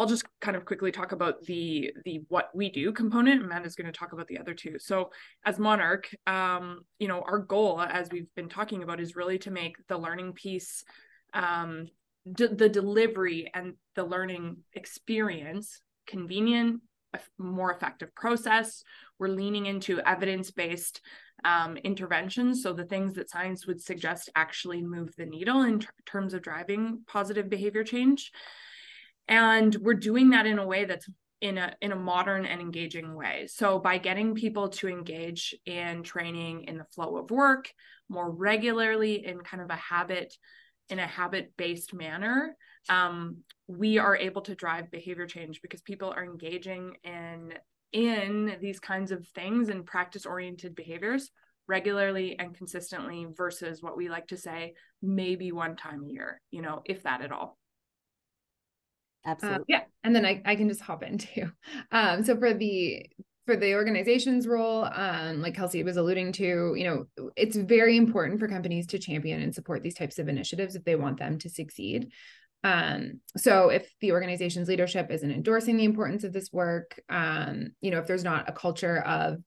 I'll 0.00 0.06
just 0.06 0.26
kind 0.40 0.56
of 0.56 0.64
quickly 0.64 0.92
talk 0.92 1.12
about 1.12 1.42
the 1.44 1.92
the 2.04 2.22
what 2.28 2.50
we 2.54 2.70
do 2.70 2.92
component. 2.92 3.36
and 3.36 3.44
Amanda's 3.44 3.76
going 3.76 3.90
to 3.90 3.98
talk 3.98 4.12
about 4.12 4.26
the 4.28 4.38
other 4.38 4.54
two. 4.54 4.78
So 4.78 5.10
as 5.44 5.58
Monark, 5.58 6.06
um, 6.26 6.80
you 6.98 7.08
know, 7.08 7.22
our 7.26 7.38
goal, 7.38 7.80
as 7.80 8.10
we've 8.10 8.32
been 8.34 8.48
talking 8.48 8.82
about, 8.82 9.00
is 9.00 9.16
really 9.16 9.38
to 9.40 9.50
make 9.50 9.76
the 9.88 9.98
learning 9.98 10.34
piece, 10.34 10.84
um, 11.34 11.88
d- 12.30 12.48
the 12.48 12.68
delivery 12.68 13.50
and 13.54 13.74
the 13.94 14.04
learning 14.04 14.58
experience 14.74 15.80
convenient, 16.06 16.80
more 17.38 17.72
effective 17.72 18.14
process. 18.14 18.82
We're 19.18 19.28
leaning 19.28 19.66
into 19.66 20.00
evidence 20.00 20.50
based 20.50 21.00
um, 21.44 21.76
interventions. 21.78 22.62
So 22.62 22.72
the 22.72 22.84
things 22.84 23.14
that 23.14 23.30
science 23.30 23.66
would 23.66 23.80
suggest 23.80 24.30
actually 24.34 24.82
move 24.82 25.14
the 25.16 25.26
needle 25.26 25.62
in 25.62 25.80
ter- 25.80 25.90
terms 26.04 26.34
of 26.34 26.42
driving 26.42 27.02
positive 27.06 27.48
behavior 27.48 27.84
change 27.84 28.32
and 29.28 29.74
we're 29.76 29.94
doing 29.94 30.30
that 30.30 30.46
in 30.46 30.58
a 30.58 30.66
way 30.66 30.84
that's 30.84 31.08
in 31.40 31.58
a 31.58 31.74
in 31.82 31.92
a 31.92 31.96
modern 31.96 32.46
and 32.46 32.60
engaging 32.60 33.14
way. 33.14 33.46
So 33.48 33.78
by 33.78 33.98
getting 33.98 34.34
people 34.34 34.70
to 34.70 34.88
engage 34.88 35.54
in 35.66 36.02
training 36.02 36.64
in 36.64 36.78
the 36.78 36.86
flow 36.94 37.16
of 37.18 37.30
work 37.30 37.70
more 38.08 38.30
regularly 38.30 39.26
in 39.26 39.40
kind 39.40 39.62
of 39.62 39.70
a 39.70 39.76
habit 39.76 40.34
in 40.88 40.98
a 40.98 41.06
habit 41.06 41.52
based 41.56 41.92
manner 41.92 42.56
um, 42.88 43.38
we 43.66 43.98
are 43.98 44.16
able 44.16 44.42
to 44.42 44.54
drive 44.54 44.90
behavior 44.90 45.26
change 45.26 45.60
because 45.60 45.82
people 45.82 46.12
are 46.14 46.24
engaging 46.24 46.94
in 47.04 47.54
in 47.92 48.56
these 48.60 48.78
kinds 48.78 49.10
of 49.10 49.26
things 49.28 49.68
and 49.68 49.86
practice 49.86 50.26
oriented 50.26 50.74
behaviors 50.74 51.30
regularly 51.68 52.38
and 52.38 52.56
consistently 52.56 53.26
versus 53.36 53.82
what 53.82 53.96
we 53.96 54.08
like 54.08 54.28
to 54.28 54.36
say 54.36 54.74
maybe 55.02 55.50
one 55.50 55.76
time 55.76 56.04
a 56.04 56.08
year 56.08 56.40
you 56.50 56.62
know 56.62 56.82
if 56.84 57.02
that 57.02 57.22
at 57.22 57.32
all 57.32 57.58
Absolutely. 59.26 59.58
Um, 59.58 59.64
yeah. 59.68 59.82
And 60.04 60.14
then 60.14 60.24
I, 60.24 60.40
I 60.44 60.56
can 60.56 60.68
just 60.68 60.80
hop 60.80 61.02
in 61.02 61.18
too. 61.18 61.50
Um, 61.92 62.24
so 62.24 62.36
for 62.36 62.54
the 62.54 63.06
for 63.46 63.56
the 63.56 63.74
organization's 63.74 64.48
role, 64.48 64.88
um, 64.92 65.40
like 65.40 65.54
Kelsey 65.54 65.84
was 65.84 65.96
alluding 65.96 66.32
to, 66.32 66.74
you 66.76 66.84
know, 66.84 67.30
it's 67.36 67.54
very 67.56 67.96
important 67.96 68.40
for 68.40 68.48
companies 68.48 68.88
to 68.88 68.98
champion 68.98 69.40
and 69.40 69.54
support 69.54 69.84
these 69.84 69.94
types 69.94 70.18
of 70.18 70.28
initiatives 70.28 70.74
if 70.74 70.82
they 70.82 70.96
want 70.96 71.18
them 71.18 71.38
to 71.38 71.48
succeed. 71.48 72.10
Um, 72.64 73.20
so 73.36 73.68
if 73.68 73.88
the 74.00 74.10
organization's 74.10 74.68
leadership 74.68 75.12
isn't 75.12 75.30
endorsing 75.30 75.76
the 75.76 75.84
importance 75.84 76.24
of 76.24 76.32
this 76.32 76.52
work, 76.52 77.00
um, 77.08 77.68
you 77.80 77.92
know, 77.92 77.98
if 78.00 78.08
there's 78.08 78.24
not 78.24 78.48
a 78.48 78.52
culture 78.52 78.98
of 78.98 79.38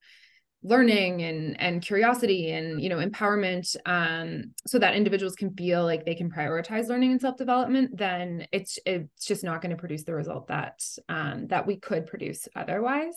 learning 0.62 1.22
and 1.22 1.60
and 1.62 1.82
curiosity 1.82 2.52
and 2.52 2.82
you 2.82 2.90
know 2.90 2.98
empowerment 2.98 3.78
um 3.86 4.44
so 4.68 4.78
that 4.78 4.94
individuals 4.94 5.36
can 5.36 5.54
feel 5.54 5.86
like 5.86 6.06
they 6.06 6.16
can 6.16 6.30
prioritize 6.30 6.90
learning 6.90 7.12
and 7.12 7.22
self-development 7.22 7.96
then 7.96 8.46
it's 8.52 8.78
it's 8.86 9.26
just 9.26 9.42
not 9.42 9.62
going 9.62 9.70
to 9.70 9.80
produce 9.80 10.04
the 10.04 10.14
result 10.14 10.48
that 10.48 10.82
um 11.08 11.48
that 11.48 11.66
we 11.66 11.78
could 11.78 12.06
produce 12.08 12.48
otherwise. 12.56 13.16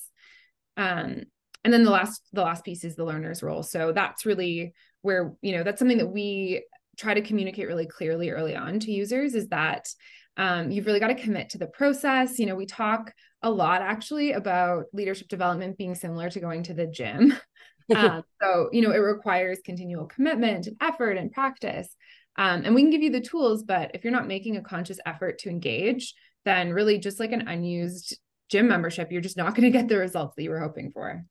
Um 0.76 1.22
and 1.64 1.72
then 1.72 1.84
the 1.84 1.90
last 1.90 2.22
the 2.32 2.42
last 2.42 2.64
piece 2.64 2.84
is 2.84 2.96
the 2.96 3.04
learner's 3.04 3.42
role. 3.42 3.62
So 3.62 3.92
that's 3.92 4.26
really 4.26 4.72
where 5.02 5.34
you 5.42 5.56
know 5.56 5.62
that's 5.64 5.78
something 5.78 5.98
that 5.98 6.08
we 6.08 6.64
try 6.96 7.14
to 7.14 7.22
communicate 7.22 7.66
really 7.66 7.86
clearly 7.86 8.30
early 8.30 8.54
on 8.54 8.78
to 8.80 8.92
users 8.92 9.34
is 9.34 9.48
that 9.48 9.88
um, 10.36 10.70
you've 10.70 10.86
really 10.86 11.00
got 11.00 11.08
to 11.08 11.14
commit 11.14 11.50
to 11.50 11.58
the 11.58 11.66
process 11.66 12.38
you 12.38 12.46
know 12.46 12.54
we 12.54 12.66
talk 12.66 13.12
a 13.42 13.50
lot 13.50 13.82
actually 13.82 14.32
about 14.32 14.86
leadership 14.92 15.28
development 15.28 15.76
being 15.76 15.94
similar 15.94 16.30
to 16.30 16.40
going 16.40 16.62
to 16.64 16.74
the 16.74 16.86
gym. 16.86 17.34
um, 17.96 18.22
so, 18.40 18.68
you 18.72 18.80
know, 18.80 18.92
it 18.92 18.98
requires 18.98 19.58
continual 19.64 20.06
commitment 20.06 20.66
and 20.66 20.76
effort 20.80 21.16
and 21.16 21.32
practice. 21.32 21.94
Um, 22.36 22.62
and 22.64 22.74
we 22.74 22.82
can 22.82 22.90
give 22.90 23.02
you 23.02 23.10
the 23.10 23.20
tools, 23.20 23.64
but 23.64 23.90
if 23.94 24.04
you're 24.04 24.12
not 24.12 24.28
making 24.28 24.56
a 24.56 24.62
conscious 24.62 24.98
effort 25.04 25.38
to 25.40 25.50
engage, 25.50 26.14
then 26.44 26.72
really 26.72 26.98
just 26.98 27.20
like 27.20 27.32
an 27.32 27.48
unused 27.48 28.16
gym 28.48 28.68
membership, 28.68 29.10
you're 29.10 29.20
just 29.20 29.36
not 29.36 29.54
going 29.54 29.70
to 29.70 29.76
get 29.76 29.88
the 29.88 29.98
results 29.98 30.34
that 30.36 30.42
you 30.42 30.50
were 30.50 30.60
hoping 30.60 30.92
for. 30.92 31.24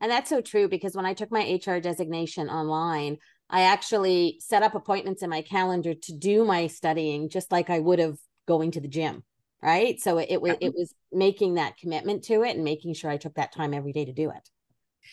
And 0.00 0.10
that's 0.10 0.28
so 0.28 0.40
true 0.40 0.68
because 0.68 0.94
when 0.94 1.06
I 1.06 1.14
took 1.14 1.32
my 1.32 1.58
HR 1.64 1.80
designation 1.80 2.48
online, 2.48 3.16
I 3.50 3.62
actually 3.62 4.38
set 4.40 4.62
up 4.62 4.74
appointments 4.74 5.22
in 5.22 5.30
my 5.30 5.42
calendar 5.42 5.94
to 5.94 6.12
do 6.12 6.44
my 6.44 6.66
studying 6.66 7.28
just 7.28 7.52
like 7.52 7.70
I 7.70 7.78
would 7.78 7.98
have 7.98 8.18
going 8.46 8.70
to 8.72 8.80
the 8.80 8.88
gym 8.88 9.22
right? 9.64 9.98
So 10.00 10.18
it, 10.18 10.40
was 10.40 10.56
it 10.60 10.74
was 10.74 10.94
making 11.10 11.54
that 11.54 11.78
commitment 11.78 12.24
to 12.24 12.42
it 12.42 12.54
and 12.54 12.62
making 12.62 12.92
sure 12.94 13.10
i 13.10 13.16
took 13.16 13.34
that 13.34 13.52
time 13.52 13.72
every 13.72 13.92
day 13.92 14.04
to 14.04 14.12
do 14.12 14.30
it. 14.30 14.48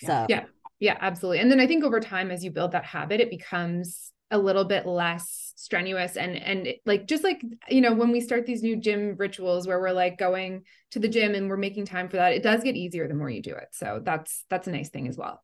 So 0.03 0.25
yeah. 0.29 0.43
Yeah 0.79 0.97
absolutely. 0.99 1.39
And 1.39 1.49
then 1.49 1.59
i 1.59 1.67
think 1.67 1.83
over 1.83 1.99
time 1.99 2.29
as 2.29 2.43
you 2.43 2.51
build 2.51 2.73
that 2.73 2.83
habit 2.83 3.21
it 3.21 3.29
becomes 3.29 4.11
a 4.29 4.37
little 4.37 4.65
bit 4.65 4.85
less 4.85 5.53
strenuous 5.55 6.15
and 6.17 6.35
and 6.35 6.67
like 6.85 7.05
just 7.07 7.23
like 7.23 7.41
you 7.69 7.81
know 7.81 7.93
when 7.93 8.11
we 8.11 8.19
start 8.19 8.45
these 8.45 8.63
new 8.63 8.75
gym 8.75 9.15
rituals 9.17 9.67
where 9.67 9.79
we're 9.79 9.91
like 9.91 10.17
going 10.17 10.63
to 10.89 10.99
the 10.99 11.07
gym 11.07 11.35
and 11.35 11.49
we're 11.49 11.57
making 11.57 11.85
time 11.85 12.09
for 12.09 12.17
that 12.17 12.33
it 12.33 12.41
does 12.43 12.63
get 12.63 12.75
easier 12.75 13.07
the 13.07 13.13
more 13.13 13.29
you 13.29 13.41
do 13.41 13.55
it. 13.55 13.67
So 13.71 14.01
that's 14.03 14.45
that's 14.49 14.67
a 14.67 14.71
nice 14.71 14.89
thing 14.89 15.07
as 15.07 15.17
well 15.17 15.41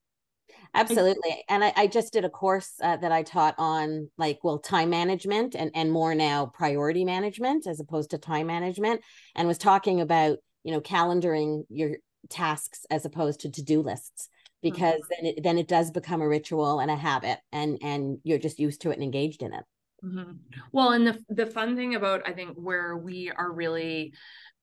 absolutely 0.73 1.43
and 1.49 1.63
I, 1.63 1.73
I, 1.75 1.87
just 1.87 2.13
did 2.13 2.25
a 2.25 2.29
course 2.29 2.73
uh, 2.81 2.97
that 2.97 3.11
i 3.11 3.23
taught 3.23 3.55
on 3.57 4.09
like 4.17 4.39
well 4.43 4.59
time 4.59 4.89
management 4.89 5.55
and 5.55 5.71
and 5.73 5.91
more 5.91 6.15
now 6.15 6.47
priority 6.47 7.05
management 7.05 7.67
as 7.67 7.79
opposed 7.79 8.11
to 8.11 8.17
time 8.17 8.47
management 8.47 9.01
and 9.35 9.47
was 9.47 9.57
talking 9.57 10.01
about 10.01 10.37
you 10.63 10.71
know 10.71 10.81
calendaring 10.81 11.63
your 11.69 11.97
tasks 12.29 12.85
as 12.89 13.05
opposed 13.05 13.41
to 13.41 13.51
to-do 13.51 13.81
lists 13.81 14.29
because 14.61 14.95
mm-hmm. 14.95 15.25
then 15.25 15.33
it 15.33 15.43
then 15.43 15.57
it 15.57 15.67
does 15.67 15.91
become 15.91 16.21
a 16.21 16.27
ritual 16.27 16.79
and 16.79 16.91
a 16.91 16.95
habit 16.95 17.39
and 17.51 17.77
and 17.81 18.19
you're 18.23 18.39
just 18.39 18.59
used 18.59 18.81
to 18.81 18.91
it 18.91 18.95
and 18.95 19.03
engaged 19.03 19.43
in 19.43 19.53
it 19.53 19.63
mm-hmm. 20.03 20.31
well 20.71 20.91
and 20.91 21.07
the 21.07 21.17
the 21.29 21.45
fun 21.45 21.75
thing 21.75 21.95
about 21.95 22.27
i 22.27 22.33
think 22.33 22.55
where 22.55 22.97
we 22.97 23.31
are 23.31 23.51
really 23.51 24.13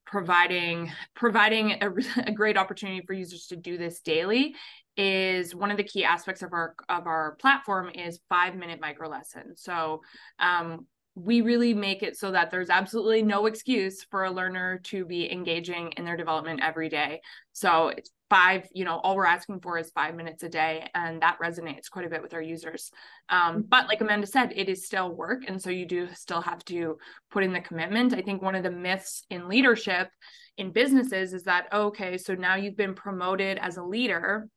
providing 0.06 0.92
providing 1.14 1.72
a, 1.80 1.90
a, 2.26 2.32
great 2.32 2.56
opportunity 2.56 3.04
for 3.06 3.12
users 3.12 3.46
to 3.46 3.56
do 3.56 3.78
this 3.78 4.00
daily 4.00 4.54
is 4.96 5.54
one 5.54 5.70
of 5.70 5.76
the 5.76 5.84
key 5.84 6.04
aspects 6.04 6.42
of 6.42 6.52
our 6.52 6.74
of 6.88 7.06
our 7.06 7.36
platform 7.40 7.90
is 7.94 8.20
five 8.28 8.54
minute 8.54 8.80
micro 8.80 9.08
lessons. 9.08 9.62
So 9.62 10.02
um, 10.38 10.86
we 11.16 11.42
really 11.42 11.74
make 11.74 12.02
it 12.02 12.16
so 12.16 12.32
that 12.32 12.50
there's 12.50 12.70
absolutely 12.70 13.22
no 13.22 13.46
excuse 13.46 14.02
for 14.02 14.24
a 14.24 14.30
learner 14.30 14.80
to 14.84 15.04
be 15.04 15.30
engaging 15.30 15.92
in 15.96 16.04
their 16.04 16.16
development 16.16 16.60
every 16.62 16.88
day. 16.88 17.20
So 17.52 17.88
it's 17.88 18.10
five 18.30 18.66
you 18.72 18.84
know 18.84 18.98
all 19.04 19.14
we're 19.14 19.26
asking 19.26 19.60
for 19.60 19.78
is 19.78 19.90
five 19.90 20.14
minutes 20.14 20.42
a 20.42 20.48
day 20.48 20.88
and 20.94 21.20
that 21.20 21.38
resonates 21.40 21.90
quite 21.90 22.06
a 22.06 22.08
bit 22.08 22.22
with 22.22 22.34
our 22.34 22.42
users. 22.42 22.90
Um, 23.28 23.64
but 23.68 23.86
like 23.86 24.00
amanda 24.00 24.26
said 24.26 24.52
it 24.56 24.68
is 24.68 24.86
still 24.86 25.14
work 25.14 25.42
and 25.46 25.60
so 25.60 25.70
you 25.70 25.86
do 25.86 26.08
still 26.14 26.40
have 26.40 26.64
to 26.66 26.98
put 27.30 27.44
in 27.44 27.52
the 27.52 27.60
commitment. 27.60 28.14
I 28.14 28.22
think 28.22 28.42
one 28.42 28.54
of 28.54 28.62
the 28.62 28.70
myths 28.70 29.24
in 29.30 29.48
leadership 29.48 30.08
in 30.56 30.72
businesses 30.72 31.34
is 31.34 31.44
that 31.44 31.66
okay 31.72 32.16
so 32.16 32.34
now 32.34 32.54
you've 32.54 32.76
been 32.76 32.94
promoted 32.94 33.58
as 33.58 33.76
a 33.76 33.82
leader 33.82 34.48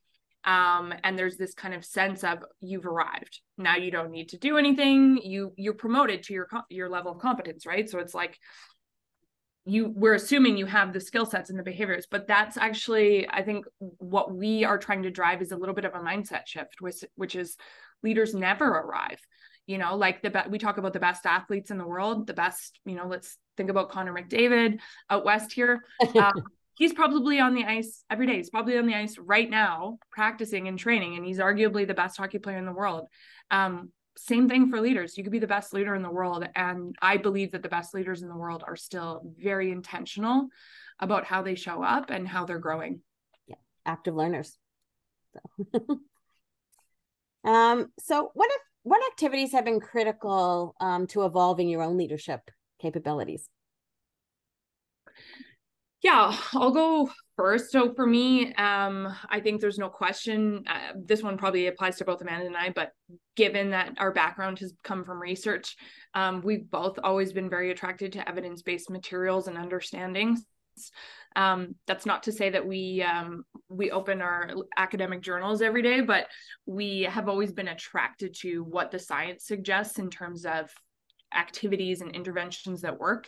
um, 0.48 0.94
and 1.04 1.20
there's 1.20 1.38
this 1.38 1.54
kind 1.54 1.76
of 1.76 1.86
sense 1.86 2.24
of 2.24 2.40
you've 2.62 2.88
arrived. 2.88 3.42
Now 3.58 3.76
you 3.76 3.92
don't 3.92 4.10
need 4.10 4.30
to 4.30 4.38
do 4.38 4.58
anything. 4.58 5.20
You 5.24 5.54
you're 5.56 5.74
promoted 5.76 6.24
to 6.24 6.34
your 6.34 6.48
your 6.70 6.90
level 6.90 7.12
of 7.12 7.20
competence 7.20 7.66
right? 7.66 7.88
So 7.88 8.00
it's 8.00 8.16
like 8.16 8.40
you 9.66 9.94
we're 9.94 10.16
assuming 10.16 10.58
you 10.58 10.66
have 10.66 10.94
the 10.94 11.00
skill 11.02 11.26
sets 11.26 11.50
and 11.50 11.60
the 11.60 11.64
behaviors 11.64 12.08
but 12.10 12.26
that's 12.26 12.56
actually 12.56 13.28
i 13.28 13.44
think 13.44 13.66
what 13.80 14.34
we 14.34 14.64
are 14.64 14.78
trying 14.78 15.04
to 15.04 15.12
drive 15.12 15.42
is 15.42 15.52
a 15.52 15.58
little 15.58 15.76
bit 15.76 15.84
of 15.84 15.94
a 15.94 16.00
mindset 16.00 16.48
shift 16.48 16.80
which 16.80 17.04
which 17.16 17.36
is 17.36 17.58
leaders 18.04 18.34
never 18.34 18.66
arrive. 18.66 19.20
You 19.66 19.78
know 19.78 19.98
like 19.98 20.22
the 20.22 20.46
we 20.50 20.60
talk 20.60 20.78
about 20.78 20.94
the 20.94 21.00
best 21.00 21.26
athletes 21.26 21.72
in 21.72 21.78
the 21.78 21.86
world 21.86 22.26
the 22.26 22.34
best 22.34 22.80
you 22.86 22.96
know 22.96 23.06
let's 23.06 23.38
think 23.58 23.70
about 23.70 23.90
connor 23.90 24.14
mcdavid 24.14 24.80
out 25.10 25.26
west 25.26 25.52
here. 25.52 25.84
Um, 26.16 26.44
he's 26.78 26.94
probably 26.94 27.40
on 27.40 27.54
the 27.54 27.66
ice 27.66 28.04
every 28.10 28.28
day 28.28 28.38
he's 28.38 28.50
probably 28.50 28.78
on 28.78 28.86
the 28.86 28.96
ice 28.96 29.18
right 29.18 29.50
now 29.50 29.98
practicing 30.12 30.68
and 30.68 30.80
training 30.80 31.16
and 31.16 31.26
he's 31.26 31.40
arguably 31.40 31.86
the 31.88 31.94
best 31.94 32.18
hockey 32.18 32.40
player 32.40 32.58
in 32.58 32.66
the 32.66 32.72
world 32.72 33.08
um, 33.52 33.92
same 34.18 34.50
thing 34.50 34.70
for 34.70 34.82
leaders. 34.82 35.18
You 35.18 35.24
could 35.24 35.32
be 35.32 35.40
the 35.40 35.48
best 35.48 35.74
leader 35.74 35.96
in 35.96 36.02
the 36.02 36.10
world. 36.10 36.48
And 36.56 36.96
I 37.02 37.18
believe 37.18 37.52
that 37.52 37.64
the 37.64 37.70
best 37.70 37.94
leaders 37.94 38.22
in 38.22 38.30
the 38.30 38.36
world 38.36 38.64
are 38.66 38.76
still 38.76 39.22
very 39.38 39.72
intentional 39.72 40.48
about 41.00 41.26
how 41.26 41.44
they 41.44 41.56
show 41.56 41.84
up 41.84 42.10
and 42.10 42.28
how 42.28 42.46
they're 42.46 42.60
growing. 42.60 43.02
Yeah, 43.48 43.56
active 43.86 44.16
learners. 44.16 44.58
So, 45.34 46.00
um, 47.50 47.92
so 48.00 48.32
what 48.34 48.50
if 48.52 48.62
what 48.84 49.02
activities 49.12 49.52
have 49.52 49.66
been 49.66 49.80
critical 49.80 50.76
um, 50.80 51.08
to 51.08 51.26
evolving 51.26 51.70
your 51.70 51.84
own 51.84 51.98
leadership 51.98 52.42
capabilities? 52.82 53.48
Yeah, 56.04 56.38
I'll 56.54 56.72
go 56.72 57.10
first. 57.36 57.72
So 57.72 57.94
for 57.94 58.06
me, 58.06 58.54
um, 58.54 59.14
I 59.30 59.40
think 59.40 59.62
there's 59.62 59.80
no 59.80 59.90
question. 59.90 60.64
Uh, 60.68 60.94
this 60.96 61.24
one 61.24 61.38
probably 61.38 61.68
applies 61.68 61.98
to 61.98 62.06
both 62.06 62.22
Amanda 62.22 62.46
and 62.46 62.56
I, 62.56 62.70
but 62.70 62.92
given 63.36 63.72
that 63.72 63.94
our 63.98 64.12
background 64.12 64.60
has 64.60 64.74
come 64.84 65.04
from 65.04 65.20
research, 65.20 65.76
um, 66.14 66.42
we've 66.44 66.70
both 66.70 67.00
always 67.04 67.34
been 67.34 67.50
very 67.50 67.72
attracted 67.72 68.14
to 68.14 68.30
evidence-based 68.30 68.90
materials 68.90 69.48
and 69.48 69.58
understandings. 69.58 70.46
Um, 71.36 71.74
that's 71.88 72.06
not 72.06 72.24
to 72.24 72.32
say 72.32 72.52
that 72.52 72.68
we 72.68 73.02
um, 73.02 73.44
we 73.68 73.90
open 73.90 74.22
our 74.22 74.52
academic 74.78 75.22
journals 75.22 75.64
every 75.64 75.82
day, 75.82 76.02
but 76.02 76.28
we 76.68 77.04
have 77.04 77.28
always 77.28 77.52
been 77.52 77.68
attracted 77.68 78.36
to 78.42 78.64
what 78.64 78.92
the 78.92 79.00
science 79.00 79.46
suggests 79.46 79.98
in 79.98 80.12
terms 80.12 80.46
of 80.46 80.70
activities 81.36 82.02
and 82.02 82.12
interventions 82.16 82.82
that 82.82 83.00
work. 83.00 83.28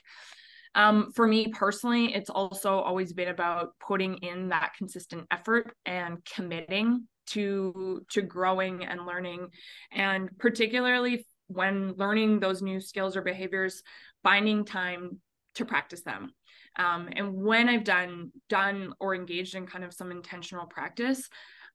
Um, 0.76 1.12
for 1.14 1.28
me 1.28 1.48
personally, 1.48 2.14
it's 2.14 2.30
also 2.30 2.80
always 2.80 3.14
been 3.14 3.30
about 3.30 3.74
putting 3.80 4.18
in 4.18 4.50
that 4.50 4.74
consistent 4.78 5.28
effort 5.32 5.74
and 5.86 6.24
committing 6.26 7.08
to 7.28 8.04
to 8.12 8.22
growing 8.22 8.86
and 8.86 9.06
learning, 9.06 9.50
and 9.92 10.30
particularly 10.38 11.26
when 11.48 11.94
learning 11.94 12.40
those 12.40 12.62
new 12.62 12.80
skills 12.80 13.16
or 13.16 13.22
behaviors, 13.22 13.84
finding 14.24 14.66
time 14.66 15.20
to 15.56 15.66
practice 15.66 16.02
them. 16.02 16.32
Um, 16.78 17.10
and 17.16 17.34
when 17.34 17.68
I've 17.68 17.84
done 17.84 18.32
done 18.48 18.94
or 19.00 19.16
engaged 19.16 19.56
in 19.56 19.66
kind 19.66 19.84
of 19.84 19.94
some 19.94 20.12
intentional 20.12 20.68
practice, 20.68 21.28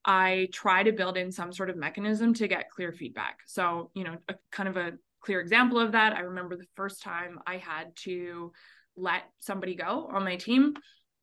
I 0.05 0.49
try 0.53 0.83
to 0.83 0.93
build 0.93 1.17
in 1.17 1.33
some 1.33 1.53
sort 1.53 1.71
of 1.71 1.77
mechanism 1.77 2.35
to 2.35 2.49
get 2.49 2.71
clear 2.71 2.93
feedback. 2.93 3.41
So, 3.47 3.91
you 3.95 4.05
know, 4.05 4.17
a 4.29 4.35
kind 4.53 4.69
of 4.69 4.77
a 4.77 4.93
clear 5.21 5.41
example 5.41 5.79
of 5.79 5.93
that, 5.93 6.15
I 6.15 6.21
remember 6.21 6.57
the 6.57 6.67
first 6.75 7.03
time 7.03 7.41
I 7.47 7.57
had 7.57 7.97
to 8.05 8.53
let 8.97 9.23
somebody 9.39 9.75
go 9.75 10.09
on 10.13 10.25
my 10.25 10.37
team. 10.37 10.75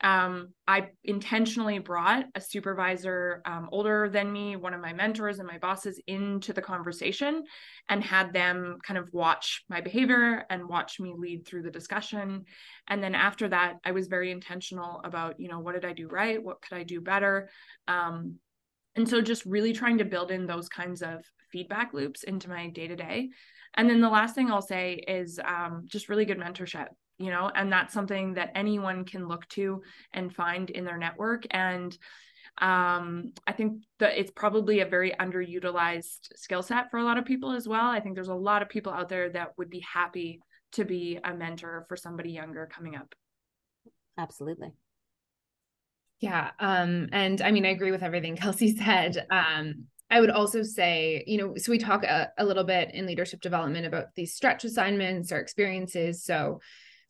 Um, 0.04 0.50
I 0.68 0.90
intentionally 1.04 1.78
brought 1.78 2.26
a 2.34 2.42
supervisor 2.42 3.42
um, 3.46 3.70
older 3.72 4.10
than 4.10 4.32
me, 4.32 4.56
one 4.56 4.74
of 4.74 4.82
my 4.82 4.94
mentors 4.94 5.38
and 5.38 5.48
my 5.48 5.60
bosses, 5.60 6.02
into 6.08 6.54
the 6.54 6.62
conversation 6.62 7.44
and 7.88 8.04
had 8.04 8.34
them 8.34 8.78
kind 8.84 8.98
of 8.98 9.10
watch 9.14 9.64
my 9.70 9.80
behavior 9.80 10.44
and 10.50 10.68
watch 10.68 11.00
me 11.00 11.14
lead 11.16 11.46
through 11.46 11.62
the 11.62 11.70
discussion. 11.70 12.46
And 12.88 13.04
then 13.04 13.14
after 13.14 13.48
that, 13.50 13.76
I 13.86 13.92
was 13.92 14.08
very 14.08 14.32
intentional 14.32 15.02
about, 15.04 15.40
you 15.40 15.50
know, 15.50 15.60
what 15.60 15.74
did 15.74 15.86
I 15.86 15.94
do 15.94 16.08
right? 16.08 16.44
What 16.44 16.62
could 16.62 16.78
I 16.78 16.84
do 16.84 17.00
better? 17.00 17.50
Um, 17.88 18.38
and 18.96 19.08
so 19.08 19.22
just 19.22 19.46
really 19.46 19.72
trying 19.72 20.00
to 20.00 20.06
build 20.06 20.32
in 20.32 20.48
those 20.48 20.68
kinds 20.68 21.04
of 21.04 21.24
feedback 21.52 21.94
loops 21.94 22.24
into 22.24 22.50
my 22.50 22.70
day 22.70 22.88
to 22.88 22.96
day. 22.96 23.30
And 23.76 23.90
then 23.90 24.02
the 24.02 24.10
last 24.10 24.36
thing 24.36 24.50
I'll 24.50 24.62
say 24.62 24.96
is 25.08 25.40
um, 25.40 25.84
just 25.86 26.10
really 26.10 26.26
good 26.26 26.40
mentorship 26.40 26.88
you 27.24 27.32
know 27.32 27.52
and 27.54 27.72
that's 27.72 27.94
something 27.94 28.34
that 28.34 28.52
anyone 28.56 29.06
can 29.06 29.28
look 29.28 29.48
to 29.50 29.82
and 30.14 30.34
find 30.34 30.70
in 30.70 30.86
their 30.86 30.98
network. 30.98 31.46
And 31.52 31.98
um, 32.58 33.32
i 33.48 33.54
think 33.54 33.82
that 34.00 34.20
it's 34.20 34.32
probably 34.32 34.82
a 34.82 34.86
very 34.86 35.14
underutilized 35.18 36.28
skill 36.36 36.62
set 36.62 36.92
for 36.92 36.98
a 36.98 37.04
lot 37.04 37.18
of 37.18 37.26
people 37.26 37.52
as 37.52 37.68
well. 37.68 37.88
I 37.88 38.00
think 38.00 38.16
there's 38.16 38.28
a 38.28 38.34
lot 38.34 38.62
of 38.62 38.70
people 38.70 38.92
out 38.92 39.10
there 39.10 39.30
that 39.30 39.58
would 39.58 39.70
be 39.70 39.84
happy 39.94 40.42
to 40.74 40.86
be 40.86 41.20
a 41.24 41.34
mentor 41.34 41.86
for 41.88 41.96
somebody 41.96 42.32
younger 42.32 42.70
coming 42.74 42.96
up. 42.96 43.14
Absolutely. 44.18 44.72
Yeah 46.20 46.52
um 46.60 47.10
and 47.12 47.42
i 47.42 47.52
mean 47.52 47.66
i 47.66 47.70
agree 47.70 47.92
with 47.92 48.04
everything 48.04 48.36
kelsey 48.42 48.76
said. 48.76 49.26
Um 49.32 49.88
I 50.12 50.20
would 50.20 50.30
also 50.30 50.62
say, 50.62 51.24
you 51.26 51.38
know, 51.38 51.54
so 51.56 51.72
we 51.72 51.78
talk 51.78 52.04
a, 52.04 52.30
a, 52.38 52.44
little 52.44 52.66
bit 52.66 52.94
in 52.94 53.06
leadership 53.06 53.40
development 53.40 53.86
about 53.86 54.08
these 54.14 54.34
stretch 54.34 54.66
assignments 54.66 55.32
or 55.32 55.38
experiences. 55.38 56.26
So, 56.26 56.60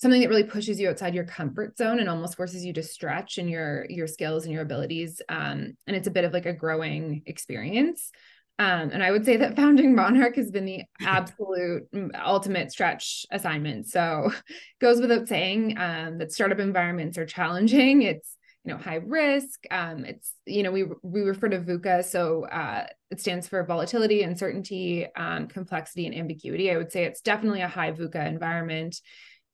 something 0.01 0.21
that 0.21 0.29
really 0.29 0.43
pushes 0.43 0.79
you 0.79 0.89
outside 0.89 1.13
your 1.13 1.25
comfort 1.25 1.77
zone 1.77 1.99
and 1.99 2.09
almost 2.09 2.35
forces 2.35 2.65
you 2.65 2.73
to 2.73 2.83
stretch 2.83 3.37
in 3.37 3.47
your 3.47 3.85
your 3.89 4.07
skills 4.07 4.45
and 4.45 4.53
your 4.53 4.63
abilities 4.63 5.21
um, 5.29 5.73
and 5.85 5.95
it's 5.95 6.07
a 6.07 6.11
bit 6.11 6.25
of 6.25 6.33
like 6.33 6.45
a 6.45 6.53
growing 6.53 7.21
experience. 7.25 8.11
Um, 8.59 8.91
and 8.91 9.01
i 9.01 9.09
would 9.09 9.25
say 9.25 9.37
that 9.37 9.55
founding 9.55 9.95
monark 9.95 10.35
has 10.35 10.51
been 10.51 10.65
the 10.65 10.83
absolute 11.01 11.83
ultimate 12.23 12.71
stretch 12.71 13.25
assignment. 13.31 13.87
So 13.87 14.31
goes 14.81 14.99
without 14.99 15.27
saying 15.27 15.77
um, 15.77 16.17
that 16.17 16.31
startup 16.31 16.59
environments 16.59 17.17
are 17.17 17.25
challenging. 17.25 18.01
It's 18.01 18.37
you 18.63 18.71
know 18.73 18.79
high 18.79 19.01
risk. 19.03 19.63
Um, 19.71 20.05
it's 20.05 20.33
you 20.45 20.63
know 20.63 20.71
we 20.71 20.85
we 21.01 21.21
refer 21.21 21.49
to 21.49 21.59
VUCA 21.59 22.03
so 22.03 22.45
uh, 22.45 22.85
it 23.09 23.19
stands 23.19 23.47
for 23.47 23.63
volatility 23.63 24.23
uncertainty 24.23 25.07
um, 25.15 25.47
complexity 25.47 26.05
and 26.05 26.15
ambiguity. 26.15 26.71
I 26.71 26.77
would 26.77 26.91
say 26.91 27.05
it's 27.05 27.21
definitely 27.21 27.61
a 27.61 27.67
high 27.67 27.91
VUCA 27.91 28.27
environment 28.27 28.99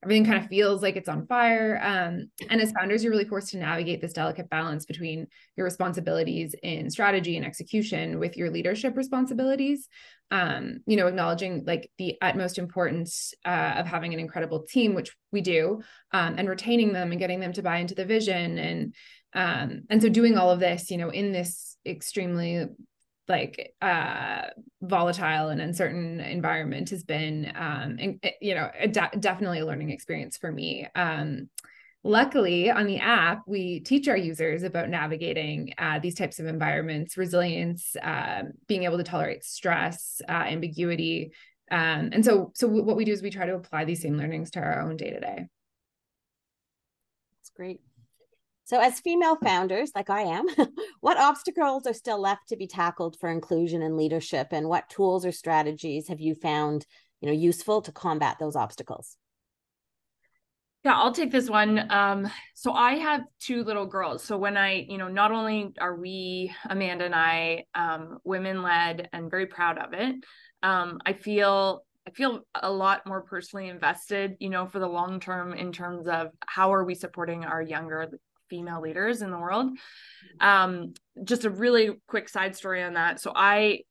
everything 0.03 0.25
kind 0.25 0.43
of 0.43 0.49
feels 0.49 0.81
like 0.81 0.95
it's 0.95 1.09
on 1.09 1.25
fire. 1.25 1.79
Um, 1.81 2.29
and 2.49 2.61
as 2.61 2.71
founders, 2.71 3.03
you're 3.03 3.11
really 3.11 3.25
forced 3.25 3.49
to 3.49 3.57
navigate 3.57 3.99
this 3.99 4.13
delicate 4.13 4.49
balance 4.49 4.85
between 4.85 5.27
your 5.55 5.65
responsibilities 5.65 6.53
in 6.61 6.89
strategy 6.89 7.35
and 7.35 7.45
execution 7.45 8.19
with 8.19 8.37
your 8.37 8.51
leadership 8.51 8.95
responsibilities. 8.95 9.89
Um, 10.29 10.79
you 10.85 10.97
know, 10.97 11.07
acknowledging 11.07 11.63
like 11.65 11.89
the 11.97 12.17
utmost 12.21 12.59
importance 12.59 13.33
uh, 13.45 13.75
of 13.77 13.87
having 13.87 14.13
an 14.13 14.19
incredible 14.19 14.65
team, 14.69 14.93
which 14.93 15.15
we 15.31 15.41
do, 15.41 15.81
um, 16.11 16.35
and 16.37 16.47
retaining 16.47 16.93
them 16.93 17.11
and 17.11 17.19
getting 17.19 17.39
them 17.39 17.53
to 17.53 17.63
buy 17.63 17.77
into 17.77 17.95
the 17.95 18.05
vision. 18.05 18.57
And 18.57 18.95
um, 19.33 19.83
and 19.89 20.01
so 20.01 20.09
doing 20.09 20.37
all 20.37 20.51
of 20.51 20.59
this, 20.59 20.91
you 20.91 20.97
know, 20.97 21.09
in 21.09 21.31
this 21.31 21.77
extremely 21.85 22.65
like 23.27 23.73
uh 23.81 24.43
volatile 24.81 25.49
and 25.49 25.61
uncertain 25.61 26.19
environment 26.19 26.89
has 26.89 27.03
been 27.03 27.51
um 27.55 27.97
eh, 27.99 28.31
you 28.41 28.55
know 28.55 28.69
de- 28.91 29.17
definitely 29.19 29.59
a 29.59 29.65
learning 29.65 29.89
experience 29.89 30.37
for 30.37 30.51
me. 30.51 30.87
Um 30.95 31.49
luckily 32.03 32.69
on 32.71 32.85
the 32.85 32.99
app 32.99 33.41
we 33.47 33.81
teach 33.81 34.07
our 34.07 34.15
users 34.15 34.63
about 34.63 34.87
navigating 34.87 35.73
uh, 35.77 35.99
these 35.99 36.15
types 36.15 36.39
of 36.39 36.45
environments 36.45 37.17
resilience 37.17 37.95
uh, 38.01 38.43
being 38.67 38.83
able 38.83 38.97
to 38.97 39.03
tolerate 39.03 39.43
stress 39.43 40.21
uh, 40.29 40.31
ambiguity. 40.31 41.31
Um, 41.69 42.11
and 42.13 42.23
so 42.23 42.51
so 42.55 42.67
what 42.67 42.95
we 42.95 43.03
do 43.03 43.11
is 43.11 43.21
we 43.21 43.29
try 43.29 43.45
to 43.45 43.55
apply 43.55 43.83
these 43.83 44.01
same 44.01 44.17
learnings 44.17 44.51
to 44.51 44.59
our 44.59 44.79
own 44.81 44.95
day 44.95 45.09
to 45.09 45.19
day 45.19 45.47
that's 47.37 47.49
great 47.55 47.81
so, 48.67 48.81
as 48.81 48.99
female 48.99 49.37
founders, 49.37 49.93
like 49.95 50.09
I 50.09 50.23
am, 50.23 50.45
what 50.99 51.17
obstacles 51.17 51.87
are 51.87 51.93
still 51.93 52.19
left 52.19 52.49
to 52.49 52.57
be 52.57 52.67
tackled 52.67 53.17
for 53.17 53.29
inclusion 53.29 53.81
and 53.81 53.95
leadership, 53.95 54.49
and 54.51 54.67
what 54.67 54.89
tools 54.89 55.25
or 55.25 55.31
strategies 55.31 56.09
have 56.09 56.19
you 56.19 56.35
found, 56.35 56.85
you 57.21 57.27
know, 57.27 57.33
useful 57.33 57.81
to 57.83 57.93
combat 57.93 58.35
those 58.41 58.57
obstacles? 58.57 59.15
Yeah, 60.83 60.97
I'll 60.97 61.13
take 61.13 61.31
this 61.31 61.49
one. 61.49 61.89
Um, 61.89 62.29
so 62.55 62.73
I 62.73 62.95
have 62.95 63.21
two 63.39 63.63
little 63.63 63.85
girls. 63.85 64.21
So 64.21 64.37
when 64.37 64.57
I, 64.57 64.85
you 64.89 64.97
know, 64.97 65.07
not 65.07 65.31
only 65.31 65.73
are 65.79 65.95
we, 65.95 66.53
Amanda 66.69 67.05
and 67.05 67.15
I, 67.15 67.63
um, 67.73 68.17
women 68.25 68.63
led 68.63 69.07
and 69.13 69.31
very 69.31 69.45
proud 69.45 69.77
of 69.77 69.93
it, 69.93 70.15
um, 70.61 70.99
I 71.05 71.13
feel 71.13 71.85
I 72.05 72.09
feel 72.11 72.41
a 72.53 72.71
lot 72.71 73.05
more 73.05 73.21
personally 73.21 73.67
invested, 73.69 74.35
you 74.39 74.49
know, 74.49 74.65
for 74.65 74.79
the 74.79 74.87
long 74.87 75.21
term 75.21 75.53
in 75.53 75.71
terms 75.71 76.07
of 76.07 76.31
how 76.45 76.73
are 76.73 76.85
we 76.85 76.95
supporting 76.95 77.43
our 77.43 77.61
younger 77.61 78.09
female 78.49 78.81
leaders 78.81 79.21
in 79.21 79.31
the 79.31 79.37
world. 79.37 79.71
Um, 80.39 80.93
just 81.23 81.45
a 81.45 81.49
really 81.49 81.91
quick 82.07 82.29
side 82.29 82.55
story 82.55 82.83
on 82.83 82.93
that. 82.93 83.19
So 83.19 83.31
I, 83.35 83.81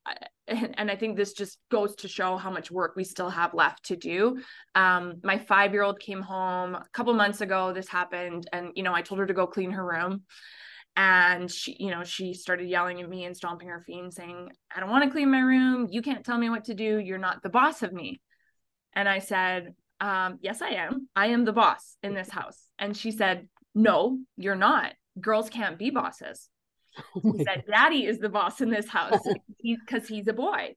and 0.48 0.90
I 0.90 0.96
think 0.96 1.16
this 1.16 1.32
just 1.32 1.58
goes 1.70 1.96
to 1.96 2.08
show 2.08 2.36
how 2.36 2.50
much 2.50 2.70
work 2.70 2.94
we 2.96 3.04
still 3.04 3.30
have 3.30 3.54
left 3.54 3.86
to 3.86 3.96
do. 3.96 4.40
Um, 4.74 5.14
my 5.22 5.38
five 5.38 5.72
year 5.72 5.82
old 5.82 6.00
came 6.00 6.22
home 6.22 6.74
a 6.74 6.84
couple 6.92 7.12
months 7.14 7.40
ago. 7.40 7.72
This 7.72 7.88
happened, 7.88 8.48
and 8.52 8.70
you 8.74 8.82
know, 8.82 8.94
I 8.94 9.02
told 9.02 9.18
her 9.18 9.26
to 9.26 9.34
go 9.34 9.46
clean 9.46 9.72
her 9.72 9.84
room. 9.84 10.22
And 10.98 11.50
she, 11.50 11.76
you 11.78 11.90
know, 11.90 12.04
she 12.04 12.32
started 12.32 12.68
yelling 12.68 13.02
at 13.02 13.08
me 13.08 13.24
and 13.24 13.36
stomping 13.36 13.68
her 13.68 13.82
feet 13.82 14.02
and 14.02 14.14
saying, 14.14 14.50
I 14.74 14.80
don't 14.80 14.88
want 14.88 15.04
to 15.04 15.10
clean 15.10 15.30
my 15.30 15.40
room. 15.40 15.88
You 15.90 16.00
can't 16.00 16.24
tell 16.24 16.38
me 16.38 16.48
what 16.48 16.64
to 16.64 16.74
do. 16.74 16.98
You're 16.98 17.18
not 17.18 17.42
the 17.42 17.50
boss 17.50 17.82
of 17.82 17.92
me. 17.92 18.22
And 18.94 19.06
I 19.06 19.18
said, 19.18 19.74
um, 20.00 20.38
yes, 20.40 20.62
I 20.62 20.70
am. 20.70 21.08
I 21.14 21.28
am 21.28 21.44
the 21.44 21.52
boss 21.52 21.96
in 22.02 22.14
this 22.14 22.30
house. 22.30 22.58
And 22.78 22.96
she 22.96 23.10
said, 23.10 23.46
no, 23.76 24.18
you're 24.38 24.56
not. 24.56 24.94
Girls 25.20 25.50
can't 25.50 25.78
be 25.78 25.90
bosses. 25.90 26.48
Oh 26.98 27.20
he 27.36 27.44
said, 27.44 27.64
Daddy 27.70 28.06
is 28.06 28.18
the 28.18 28.30
boss 28.30 28.62
in 28.62 28.70
this 28.70 28.88
house 28.88 29.20
because 29.62 30.08
he's 30.08 30.26
a 30.28 30.32
boy. 30.32 30.74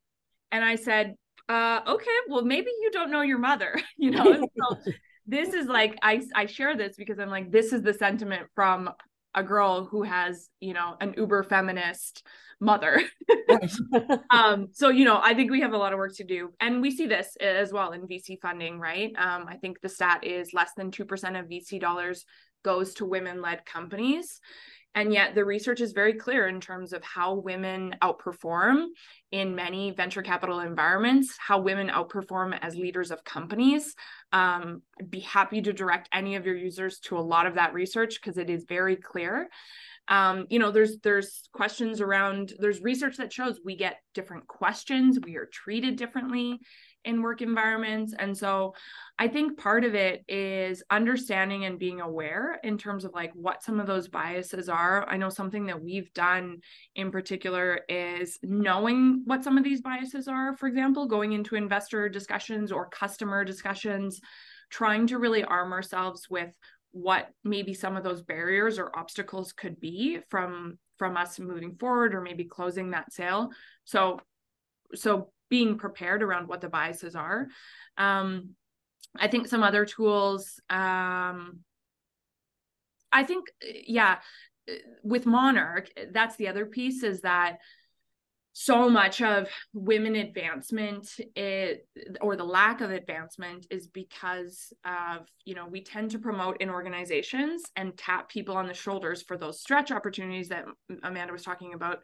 And 0.52 0.64
I 0.64 0.76
said, 0.76 1.16
uh, 1.48 1.80
okay, 1.88 2.18
well, 2.28 2.44
maybe 2.44 2.70
you 2.82 2.92
don't 2.92 3.10
know 3.10 3.22
your 3.22 3.38
mother, 3.38 3.74
you 3.98 4.12
know? 4.12 4.36
so 4.36 4.78
this 5.26 5.54
is 5.54 5.68
like, 5.68 5.98
I, 6.02 6.22
I 6.36 6.46
share 6.46 6.76
this 6.76 6.98
because 6.98 7.20
I'm 7.20 7.30
like, 7.30 7.52
this 7.52 7.72
is 7.72 7.82
the 7.82 7.94
sentiment 7.94 8.48
from 8.54 8.90
a 9.34 9.44
girl 9.44 9.86
who 9.86 10.04
has, 10.04 10.50
you 10.60 10.74
know, 10.74 10.98
an 11.00 11.14
uber 11.16 11.44
feminist 11.44 12.26
mother. 12.60 13.02
um, 14.30 14.68
so, 14.74 14.90
you 14.90 15.06
know, 15.06 15.20
I 15.24 15.34
think 15.34 15.52
we 15.52 15.62
have 15.62 15.72
a 15.72 15.78
lot 15.78 15.94
of 15.94 15.98
work 15.98 16.16
to 16.18 16.24
do. 16.24 16.50
And 16.60 16.82
we 16.82 16.92
see 16.92 17.08
this 17.08 17.38
as 17.40 17.72
well 17.72 17.92
in 17.92 18.02
VC 18.02 18.40
funding, 18.42 18.80
right? 18.80 19.14
Um, 19.18 19.46
I 19.48 19.56
think 19.56 19.80
the 19.82 19.90
stat 19.90 20.26
is 20.26 20.54
less 20.54 20.72
than 20.76 20.92
2% 20.92 21.04
of 21.40 21.46
VC 21.46 21.80
dollars 21.80 22.26
goes 22.64 22.94
to 22.96 23.06
women 23.06 23.42
led 23.42 23.66
companies. 23.66 24.40
And 24.96 25.14
yet, 25.14 25.36
the 25.36 25.46
research 25.46 25.82
is 25.82 25.92
very 25.92 26.14
clear 26.14 26.48
in 26.48 26.60
terms 26.60 26.94
of 26.94 27.04
how 27.04 27.36
women 27.36 27.96
outperform 28.02 28.88
in 29.32 29.56
many 29.56 29.92
venture 29.92 30.24
capital 30.24 30.60
environments, 30.60 31.38
how 31.38 31.60
women 31.60 31.90
outperform 31.90 32.58
as 32.60 32.76
leaders 32.76 33.12
of 33.12 33.24
companies. 33.24 33.94
Um, 34.34 34.82
be 35.08 35.20
happy 35.20 35.62
to 35.62 35.74
direct 35.74 36.10
any 36.12 36.36
of 36.36 36.46
your 36.46 36.56
users 36.56 37.00
to 37.02 37.18
a 37.18 37.22
lot 37.22 37.46
of 37.46 37.56
that 37.56 37.74
research 37.74 38.20
because 38.20 38.40
it 38.40 38.50
is 38.50 38.66
very 38.68 38.96
clear. 38.96 39.48
Um, 40.10 40.48
you 40.50 40.60
know, 40.60 40.72
there's 40.72 40.98
there's 41.00 41.48
questions 41.54 42.02
around. 42.02 42.54
There's 42.60 42.82
research 42.82 43.18
that 43.18 43.32
shows 43.32 43.60
we 43.64 43.78
get 43.78 43.98
different 44.14 44.48
questions, 44.48 45.20
we 45.24 45.38
are 45.38 45.48
treated 45.52 45.96
differently 45.96 46.60
in 47.06 47.22
work 47.22 47.42
environments. 47.42 48.14
And 48.18 48.38
so 48.38 48.74
I 49.18 49.28
think 49.28 49.58
part 49.58 49.86
of 49.86 49.96
it 49.96 50.24
is 50.28 50.84
understanding 50.90 51.66
and 51.66 51.80
being 51.80 52.02
aware 52.02 52.60
in 52.64 52.78
terms 52.78 53.06
of 53.06 53.14
like 53.14 53.32
what 53.34 53.64
some 53.64 53.80
of 53.80 53.88
those 53.88 54.10
biases 54.10 54.68
are. 54.68 55.08
I 55.08 55.18
know 55.18 55.30
something 55.30 55.68
that 55.68 55.82
we've 55.82 56.14
done 56.14 56.58
in 56.96 57.12
particular 57.12 57.82
is 57.88 58.38
knowing 58.44 59.22
what 59.26 59.44
some 59.44 59.58
of 59.58 59.64
these 59.64 59.82
biases 59.82 60.28
are, 60.28 60.58
for 60.58 60.68
example, 60.68 61.08
going 61.08 61.32
into 61.32 61.56
investor 61.56 62.10
discussions 62.10 62.72
or 62.72 62.90
customer 62.90 63.46
discussions, 63.46 64.20
trying 64.70 65.08
to 65.08 65.20
really 65.20 65.44
arm 65.44 65.72
ourselves 65.72 66.30
with 66.30 66.54
what 66.92 67.30
maybe 67.44 67.74
some 67.74 67.96
of 67.96 68.04
those 68.04 68.22
barriers 68.22 68.80
or 68.80 68.98
obstacles 68.98 69.54
could 69.54 69.80
be 69.80 70.20
from 70.30 70.78
from 70.98 71.16
us 71.16 71.40
moving 71.40 71.76
forward 71.76 72.14
or 72.14 72.22
maybe 72.22 72.44
closing 72.44 72.92
that 72.92 73.14
sale 73.14 73.50
so 73.86 74.20
so 74.96 75.32
being 75.50 75.78
prepared 75.78 76.24
around 76.24 76.48
what 76.48 76.62
the 76.62 76.70
biases 76.70 77.16
are. 77.16 77.48
Um, 77.98 78.52
I 79.16 79.28
think 79.28 79.48
some 79.48 79.64
other 79.64 79.86
tools. 79.86 80.60
Um, 80.70 81.60
I 83.12 83.24
think, 83.24 83.48
yeah, 83.62 84.20
with 85.04 85.26
Monark, 85.26 85.90
that's 86.12 86.36
the 86.36 86.48
other 86.48 86.68
piece 86.68 87.02
is 87.02 87.22
that 87.22 87.58
so 88.62 88.90
much 88.90 89.22
of 89.22 89.48
women 89.72 90.18
advancement 90.18 91.10
it, 91.34 91.88
or 92.20 92.36
the 92.36 92.44
lack 92.44 92.82
of 92.82 92.92
advancement 92.92 93.66
is 93.70 93.88
because 93.88 94.74
of 94.84 95.26
you 95.46 95.56
know 95.56 95.66
we 95.66 95.82
tend 95.82 96.12
to 96.12 96.20
promote 96.20 96.58
in 96.60 96.70
organizations 96.70 97.64
and 97.78 97.98
tap 97.98 98.28
people 98.28 98.58
on 98.58 98.68
the 98.68 98.74
shoulders 98.74 99.22
for 99.22 99.38
those 99.38 99.62
stretch 99.62 99.92
opportunities 99.92 100.50
that 100.50 100.66
amanda 101.04 101.32
was 101.32 101.44
talking 101.44 101.74
about 101.74 102.00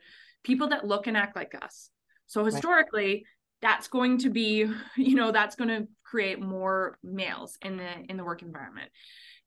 people 0.45 0.69
that 0.69 0.87
look 0.87 1.07
and 1.07 1.17
act 1.17 1.35
like 1.35 1.53
us. 1.61 1.89
So 2.25 2.45
historically 2.45 3.25
that's 3.61 3.89
going 3.89 4.19
to 4.19 4.29
be 4.29 4.65
you 4.95 5.15
know 5.15 5.33
that's 5.33 5.57
going 5.57 5.67
to 5.67 5.89
create 6.05 6.39
more 6.39 6.97
males 7.03 7.57
in 7.63 7.75
the 7.75 7.91
in 8.07 8.15
the 8.15 8.23
work 8.23 8.43
environment 8.43 8.91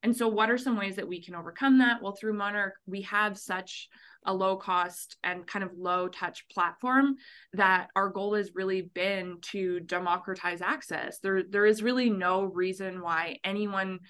and 0.02 0.16
so 0.16 0.28
what 0.28 0.50
are 0.50 0.58
some 0.58 0.76
ways 0.76 0.96
that 0.96 1.08
we 1.08 1.22
can 1.22 1.34
overcome 1.34 1.78
that? 1.78 2.02
Well 2.02 2.16
through 2.18 2.34
monark 2.34 2.72
we 2.86 3.02
have 3.02 3.36
such 3.36 3.88
a 4.24 4.34
low 4.34 4.56
cost 4.56 5.16
and 5.22 5.46
kind 5.46 5.64
of 5.64 5.70
low 5.76 6.08
touch 6.08 6.44
platform 6.52 7.16
that 7.54 7.88
our 7.96 8.10
goal 8.10 8.34
has 8.34 8.54
really 8.54 8.82
been 8.82 9.38
to 9.40 9.80
democratize 9.80 10.60
access. 10.60 11.18
There 11.20 11.42
there 11.48 11.66
is 11.66 11.82
really 11.82 12.10
no 12.10 12.44
reason 12.44 13.00
why 13.00 13.38
anyone 13.44 14.00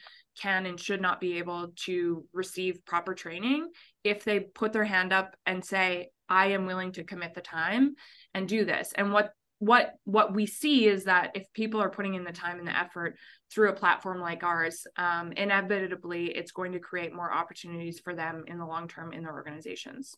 can 0.41 0.67
and 0.67 0.79
should 0.79 1.01
not 1.01 1.21
be 1.21 1.39
able 1.39 1.73
to 1.85 2.25
receive 2.33 2.85
proper 2.85 3.15
training 3.15 3.69
if 4.05 4.25
they 4.25 4.41
put 4.41 4.73
their 4.73 4.85
hand 4.85 5.13
up 5.13 5.35
and 5.47 5.65
say 5.65 6.09
i 6.29 6.49
am 6.49 6.67
willing 6.67 6.93
to 6.93 7.05
commit 7.05 7.35
the 7.35 7.41
time 7.41 7.95
and 8.35 8.49
do 8.49 8.65
this. 8.65 8.93
And 8.95 9.13
what 9.13 9.33
what 9.59 9.95
what 10.05 10.35
we 10.35 10.47
see 10.47 10.87
is 10.87 11.05
that 11.05 11.33
if 11.35 11.53
people 11.53 11.81
are 11.81 11.91
putting 11.91 12.15
in 12.15 12.25
the 12.25 12.33
time 12.33 12.59
and 12.59 12.69
the 12.69 12.77
effort 12.77 13.17
through 13.53 13.71
a 13.71 13.75
platform 13.75 14.21
like 14.21 14.43
ours 14.43 14.87
um, 14.97 15.33
inevitably 15.33 16.27
it's 16.27 16.53
going 16.53 16.73
to 16.73 16.79
create 16.79 17.15
more 17.15 17.33
opportunities 17.33 17.99
for 17.99 18.15
them 18.15 18.45
in 18.47 18.59
the 18.59 18.67
long 18.67 18.89
term 18.89 19.13
in 19.13 19.23
their 19.23 19.33
organizations. 19.33 20.15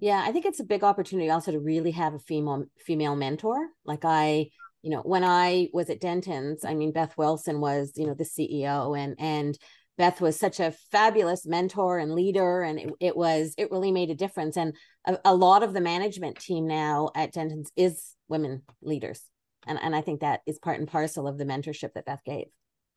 Yeah 0.00 0.22
i 0.26 0.32
think 0.32 0.44
it's 0.44 0.60
a 0.60 0.64
big 0.64 0.84
opportunity 0.84 1.30
also 1.30 1.52
to 1.52 1.60
really 1.60 1.92
have 1.92 2.14
a 2.14 2.18
female 2.18 2.64
female 2.78 3.16
mentor. 3.16 3.68
Like 3.84 4.04
i 4.04 4.48
you 4.82 4.90
know 4.90 5.00
when 5.00 5.24
i 5.24 5.68
was 5.72 5.88
at 5.90 6.00
denton's 6.00 6.64
i 6.64 6.74
mean 6.74 6.92
beth 6.92 7.16
wilson 7.16 7.60
was 7.60 7.92
you 7.96 8.06
know 8.06 8.14
the 8.14 8.24
ceo 8.24 8.96
and 8.96 9.16
and 9.18 9.58
Beth 9.98 10.20
was 10.20 10.38
such 10.38 10.60
a 10.60 10.74
fabulous 10.90 11.46
mentor 11.46 11.98
and 11.98 12.14
leader, 12.14 12.62
and 12.62 12.78
it, 12.78 12.90
it 13.00 13.16
was 13.16 13.54
it 13.56 13.70
really 13.70 13.92
made 13.92 14.10
a 14.10 14.14
difference. 14.14 14.56
And 14.56 14.74
a, 15.06 15.18
a, 15.24 15.34
lot 15.34 15.62
of 15.62 15.72
the 15.72 15.80
management 15.80 16.38
team 16.38 16.66
now 16.66 17.10
at 17.14 17.32
Denton's 17.32 17.70
is 17.76 18.14
women 18.28 18.62
leaders, 18.82 19.22
and 19.66 19.78
and 19.80 19.94
I 19.94 20.00
think 20.00 20.20
that 20.20 20.40
is 20.46 20.58
part 20.58 20.78
and 20.78 20.88
parcel 20.88 21.26
of 21.26 21.38
the 21.38 21.44
mentorship 21.44 21.92
that 21.94 22.06
Beth 22.06 22.22
gave. 22.24 22.46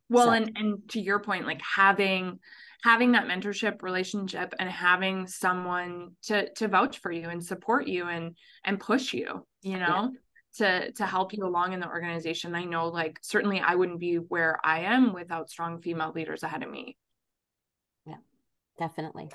Well, 0.09 0.27
so. 0.27 0.31
and 0.31 0.51
and 0.55 0.89
to 0.89 1.01
your 1.01 1.19
point, 1.19 1.45
like 1.45 1.61
having 1.61 2.39
having 2.83 3.11
that 3.11 3.27
mentorship 3.27 3.81
relationship 3.83 4.53
and 4.59 4.69
having 4.69 5.27
someone 5.27 6.11
to 6.23 6.51
to 6.53 6.67
vouch 6.67 6.99
for 6.99 7.11
you 7.11 7.29
and 7.29 7.43
support 7.43 7.87
you 7.87 8.07
and 8.07 8.35
and 8.63 8.79
push 8.79 9.13
you, 9.13 9.45
you 9.61 9.77
know. 9.77 10.09
Yeah 10.13 10.19
to 10.55 10.91
to 10.93 11.05
help 11.05 11.33
you 11.33 11.45
along 11.45 11.73
in 11.73 11.79
the 11.79 11.87
organization 11.87 12.55
i 12.55 12.63
know 12.63 12.87
like 12.87 13.19
certainly 13.21 13.59
i 13.59 13.75
wouldn't 13.75 13.99
be 13.99 14.15
where 14.15 14.59
i 14.63 14.79
am 14.79 15.13
without 15.13 15.49
strong 15.49 15.79
female 15.79 16.11
leaders 16.13 16.43
ahead 16.43 16.63
of 16.63 16.69
me 16.71 16.97
yeah 18.05 18.15
definitely 18.77 19.29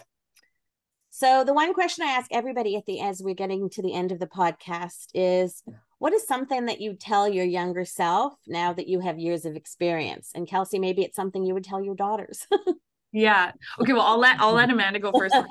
so 1.16 1.44
the 1.44 1.55
one 1.55 1.72
question 1.72 2.05
i 2.05 2.11
ask 2.11 2.29
everybody 2.33 2.77
at 2.77 2.85
the 2.87 3.00
as 3.00 3.22
we're 3.22 3.35
getting 3.35 3.70
to 3.70 3.83
the 3.83 3.94
end 3.94 4.11
of 4.11 4.18
the 4.18 4.27
podcast 4.27 5.07
is 5.14 5.62
what 5.98 6.12
is 6.12 6.27
something 6.27 6.66
that 6.66 6.81
you 6.81 6.94
tell 6.94 7.29
your 7.29 7.44
younger 7.44 7.85
self 7.85 8.35
now 8.48 8.72
that 8.72 8.88
you 8.88 9.00
have 9.00 9.18
years 9.18 9.44
of 9.44 9.55
experience? 9.57 10.33
And 10.35 10.46
kelsey 10.46 10.79
maybe 10.79 11.03
it's 11.03 11.16
something 11.16 11.44
you 11.44 11.55
would 11.55 11.64
tell 11.64 11.83
your 11.83 11.94
daughters. 11.94 12.46
Yeah. 13.12 13.53
Okay 13.81 13.92
well 13.92 14.03
i'll 14.03 14.18
let 14.18 14.40
i'll 14.40 14.55
let 14.55 14.70
amanda 14.70 14.98
go 14.98 15.12
first. 15.16 15.37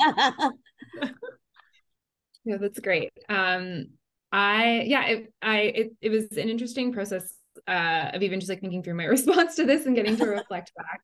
Yeah 2.45 2.57
that's 2.57 2.79
great. 2.79 3.13
Um 3.29 3.85
I 4.33 4.83
yeah, 4.85 5.05
it, 5.05 5.33
I 5.41 5.59
it, 5.59 5.91
it 6.01 6.09
was 6.09 6.25
an 6.33 6.49
interesting 6.49 6.91
process 6.91 7.33
uh, 7.67 8.09
of 8.13 8.21
even 8.23 8.39
just 8.39 8.49
like 8.49 8.59
thinking 8.59 8.83
through 8.83 8.95
my 8.95 9.05
response 9.17 9.55
to 9.55 9.65
this 9.65 9.85
and 9.85 9.95
getting 9.95 10.17
to 10.17 10.25
reflect 10.25 10.73
back. 10.75 11.01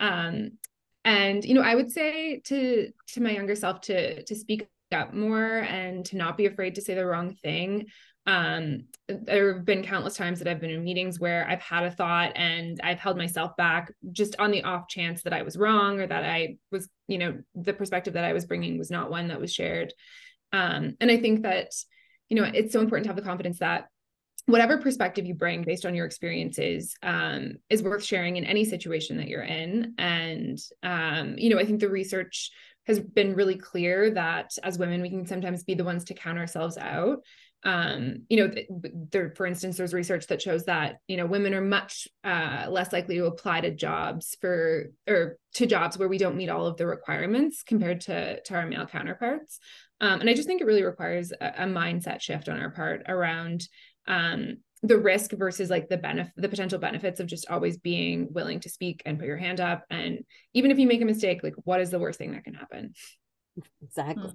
Um, 0.00 0.52
and 1.08 1.42
you 1.42 1.54
know, 1.54 1.62
I 1.62 1.74
would 1.74 1.90
say 1.90 2.40
to 2.44 2.90
to 3.08 3.22
my 3.22 3.30
younger 3.30 3.54
self 3.54 3.80
to 3.82 4.22
to 4.22 4.34
speak 4.34 4.68
up 4.92 5.14
more 5.14 5.60
and 5.60 6.04
to 6.06 6.16
not 6.16 6.36
be 6.36 6.44
afraid 6.44 6.74
to 6.74 6.82
say 6.82 6.94
the 6.94 7.06
wrong 7.06 7.34
thing. 7.34 7.86
Um, 8.26 8.84
there 9.08 9.54
have 9.54 9.64
been 9.64 9.82
countless 9.82 10.16
times 10.16 10.38
that 10.38 10.48
I've 10.48 10.60
been 10.60 10.68
in 10.68 10.84
meetings 10.84 11.18
where 11.18 11.48
I've 11.48 11.62
had 11.62 11.84
a 11.84 11.90
thought 11.90 12.32
and 12.36 12.78
I've 12.84 12.98
held 12.98 13.16
myself 13.16 13.56
back 13.56 13.90
just 14.12 14.36
on 14.38 14.50
the 14.50 14.64
off 14.64 14.86
chance 14.86 15.22
that 15.22 15.32
I 15.32 15.40
was 15.40 15.56
wrong 15.56 15.98
or 15.98 16.06
that 16.06 16.24
I 16.24 16.58
was, 16.70 16.90
you 17.06 17.16
know, 17.16 17.38
the 17.54 17.72
perspective 17.72 18.12
that 18.12 18.26
I 18.26 18.34
was 18.34 18.44
bringing 18.44 18.76
was 18.76 18.90
not 18.90 19.10
one 19.10 19.28
that 19.28 19.40
was 19.40 19.50
shared. 19.50 19.94
Um, 20.52 20.94
and 21.00 21.10
I 21.10 21.16
think 21.16 21.42
that 21.42 21.72
you 22.28 22.36
know 22.36 22.50
it's 22.52 22.74
so 22.74 22.80
important 22.80 23.04
to 23.04 23.08
have 23.08 23.16
the 23.16 23.22
confidence 23.22 23.60
that 23.60 23.88
whatever 24.48 24.78
perspective 24.78 25.26
you 25.26 25.34
bring 25.34 25.62
based 25.62 25.84
on 25.84 25.94
your 25.94 26.06
experiences 26.06 26.94
um, 27.02 27.56
is 27.68 27.82
worth 27.82 28.02
sharing 28.02 28.36
in 28.36 28.44
any 28.44 28.64
situation 28.64 29.18
that 29.18 29.28
you're 29.28 29.42
in. 29.42 29.94
And 29.98 30.58
um, 30.82 31.34
you 31.36 31.50
know 31.50 31.58
i 31.58 31.64
think 31.64 31.80
the 31.80 31.88
research 31.88 32.50
has 32.86 32.98
been 32.98 33.34
really 33.34 33.56
clear 33.56 34.10
that 34.10 34.50
as 34.62 34.78
women 34.78 35.02
we 35.02 35.10
can 35.10 35.26
sometimes 35.26 35.62
be 35.62 35.74
the 35.74 35.84
ones 35.84 36.04
to 36.04 36.14
count 36.14 36.38
ourselves 36.38 36.78
out. 36.78 37.18
Um, 37.64 38.22
you 38.30 38.38
know 38.38 38.54
there 39.10 39.34
for 39.36 39.44
instance 39.44 39.76
there's 39.76 39.92
research 39.92 40.28
that 40.28 40.40
shows 40.40 40.64
that 40.64 41.00
you 41.08 41.16
know 41.16 41.26
women 41.26 41.52
are 41.52 41.60
much 41.60 42.08
uh, 42.24 42.66
less 42.70 42.92
likely 42.92 43.16
to 43.16 43.26
apply 43.26 43.60
to 43.60 43.74
jobs 43.74 44.36
for 44.40 44.86
or 45.08 45.36
to 45.54 45.66
jobs 45.66 45.98
where 45.98 46.08
we 46.08 46.18
don't 46.18 46.36
meet 46.36 46.48
all 46.48 46.66
of 46.66 46.76
the 46.76 46.86
requirements 46.86 47.62
compared 47.64 48.00
to 48.02 48.40
to 48.42 48.54
our 48.54 48.66
male 48.66 48.86
counterparts. 48.86 49.58
Um, 50.00 50.20
and 50.20 50.30
I 50.30 50.34
just 50.34 50.46
think 50.46 50.60
it 50.60 50.66
really 50.66 50.84
requires 50.84 51.32
a, 51.32 51.46
a 51.46 51.66
mindset 51.66 52.20
shift 52.20 52.48
on 52.48 52.60
our 52.60 52.70
part 52.70 53.02
around 53.08 53.68
um, 54.08 54.58
the 54.82 54.98
risk 54.98 55.32
versus 55.32 55.70
like 55.70 55.88
the 55.88 55.96
benefit, 55.96 56.32
the 56.36 56.48
potential 56.48 56.78
benefits 56.78 57.20
of 57.20 57.26
just 57.26 57.48
always 57.48 57.76
being 57.78 58.28
willing 58.32 58.60
to 58.60 58.68
speak 58.68 59.02
and 59.06 59.18
put 59.18 59.26
your 59.26 59.36
hand 59.36 59.60
up. 59.60 59.84
And 59.90 60.20
even 60.54 60.70
if 60.70 60.78
you 60.78 60.86
make 60.86 61.02
a 61.02 61.04
mistake, 61.04 61.42
like 61.42 61.54
what 61.64 61.80
is 61.80 61.90
the 61.90 61.98
worst 61.98 62.18
thing 62.18 62.32
that 62.32 62.44
can 62.44 62.54
happen? 62.54 62.94
Exactly. 63.82 64.32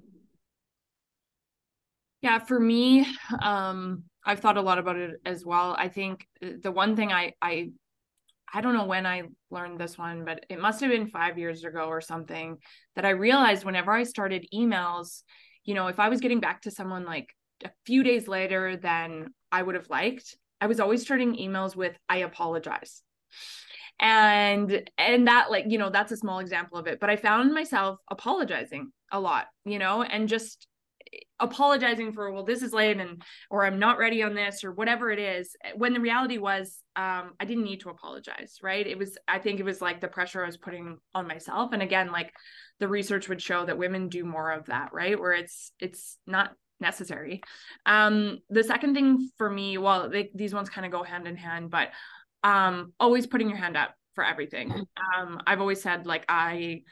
Yeah, 2.20 2.38
for 2.38 2.58
me, 2.58 3.06
um, 3.42 4.04
I've 4.24 4.40
thought 4.40 4.56
a 4.56 4.62
lot 4.62 4.78
about 4.78 4.96
it 4.96 5.20
as 5.26 5.44
well. 5.44 5.76
I 5.78 5.88
think 5.88 6.26
the 6.40 6.72
one 6.72 6.96
thing 6.96 7.12
I 7.12 7.32
I 7.42 7.70
I 8.52 8.60
don't 8.60 8.74
know 8.74 8.86
when 8.86 9.04
I 9.04 9.24
learned 9.50 9.80
this 9.80 9.98
one, 9.98 10.24
but 10.24 10.46
it 10.48 10.60
must 10.60 10.80
have 10.80 10.90
been 10.90 11.08
five 11.08 11.38
years 11.38 11.64
ago 11.64 11.86
or 11.86 12.00
something 12.00 12.58
that 12.94 13.04
I 13.04 13.10
realized 13.10 13.64
whenever 13.64 13.92
I 13.92 14.04
started 14.04 14.46
emails, 14.54 15.22
you 15.64 15.74
know, 15.74 15.88
if 15.88 15.98
I 15.98 16.08
was 16.08 16.20
getting 16.20 16.40
back 16.40 16.62
to 16.62 16.70
someone 16.70 17.04
like 17.04 17.34
a 17.64 17.70
few 17.84 18.02
days 18.02 18.28
later 18.28 18.76
than 18.76 19.34
I 19.54 19.62
would 19.62 19.76
have 19.76 19.88
liked, 19.88 20.36
I 20.60 20.66
was 20.66 20.80
always 20.80 21.02
starting 21.02 21.36
emails 21.36 21.76
with, 21.76 21.96
I 22.08 22.18
apologize. 22.18 23.02
And 24.00 24.90
and 24.98 25.28
that 25.28 25.52
like, 25.52 25.66
you 25.68 25.78
know, 25.78 25.90
that's 25.90 26.10
a 26.10 26.16
small 26.16 26.40
example 26.40 26.78
of 26.78 26.88
it. 26.88 26.98
But 26.98 27.10
I 27.10 27.16
found 27.16 27.54
myself 27.54 28.00
apologizing 28.10 28.90
a 29.12 29.20
lot, 29.20 29.46
you 29.64 29.78
know, 29.78 30.02
and 30.02 30.28
just 30.28 30.66
apologizing 31.38 32.12
for 32.12 32.32
well 32.32 32.44
this 32.44 32.62
is 32.62 32.72
late 32.72 32.98
and 32.98 33.22
or 33.50 33.64
i'm 33.64 33.78
not 33.78 33.98
ready 33.98 34.22
on 34.22 34.34
this 34.34 34.64
or 34.64 34.72
whatever 34.72 35.10
it 35.10 35.18
is 35.18 35.54
when 35.76 35.92
the 35.92 36.00
reality 36.00 36.38
was 36.38 36.80
um 36.96 37.32
i 37.38 37.44
didn't 37.44 37.64
need 37.64 37.80
to 37.80 37.90
apologize 37.90 38.58
right 38.62 38.86
it 38.86 38.96
was 38.96 39.18
i 39.28 39.38
think 39.38 39.60
it 39.60 39.64
was 39.64 39.80
like 39.80 40.00
the 40.00 40.08
pressure 40.08 40.42
i 40.42 40.46
was 40.46 40.56
putting 40.56 40.96
on 41.14 41.26
myself 41.26 41.72
and 41.72 41.82
again 41.82 42.10
like 42.10 42.32
the 42.80 42.88
research 42.88 43.28
would 43.28 43.42
show 43.42 43.64
that 43.64 43.78
women 43.78 44.08
do 44.08 44.24
more 44.24 44.50
of 44.50 44.66
that 44.66 44.92
right 44.92 45.20
where 45.20 45.32
it's 45.32 45.72
it's 45.80 46.18
not 46.26 46.52
necessary. 46.84 47.42
Um 47.86 48.38
the 48.50 48.62
second 48.62 48.94
thing 48.94 49.30
for 49.38 49.48
me 49.50 49.78
well 49.78 50.08
they, 50.10 50.30
these 50.34 50.54
ones 50.54 50.68
kind 50.68 50.86
of 50.86 50.92
go 50.92 51.02
hand 51.02 51.26
in 51.26 51.36
hand 51.36 51.70
but 51.70 51.88
um 52.52 52.92
always 53.00 53.26
putting 53.26 53.48
your 53.48 53.58
hand 53.58 53.76
up 53.76 53.94
for 54.14 54.24
everything. 54.24 54.70
Um 55.16 55.40
i've 55.46 55.60
always 55.60 55.82
said 55.82 56.06
like 56.06 56.24
i 56.28 56.82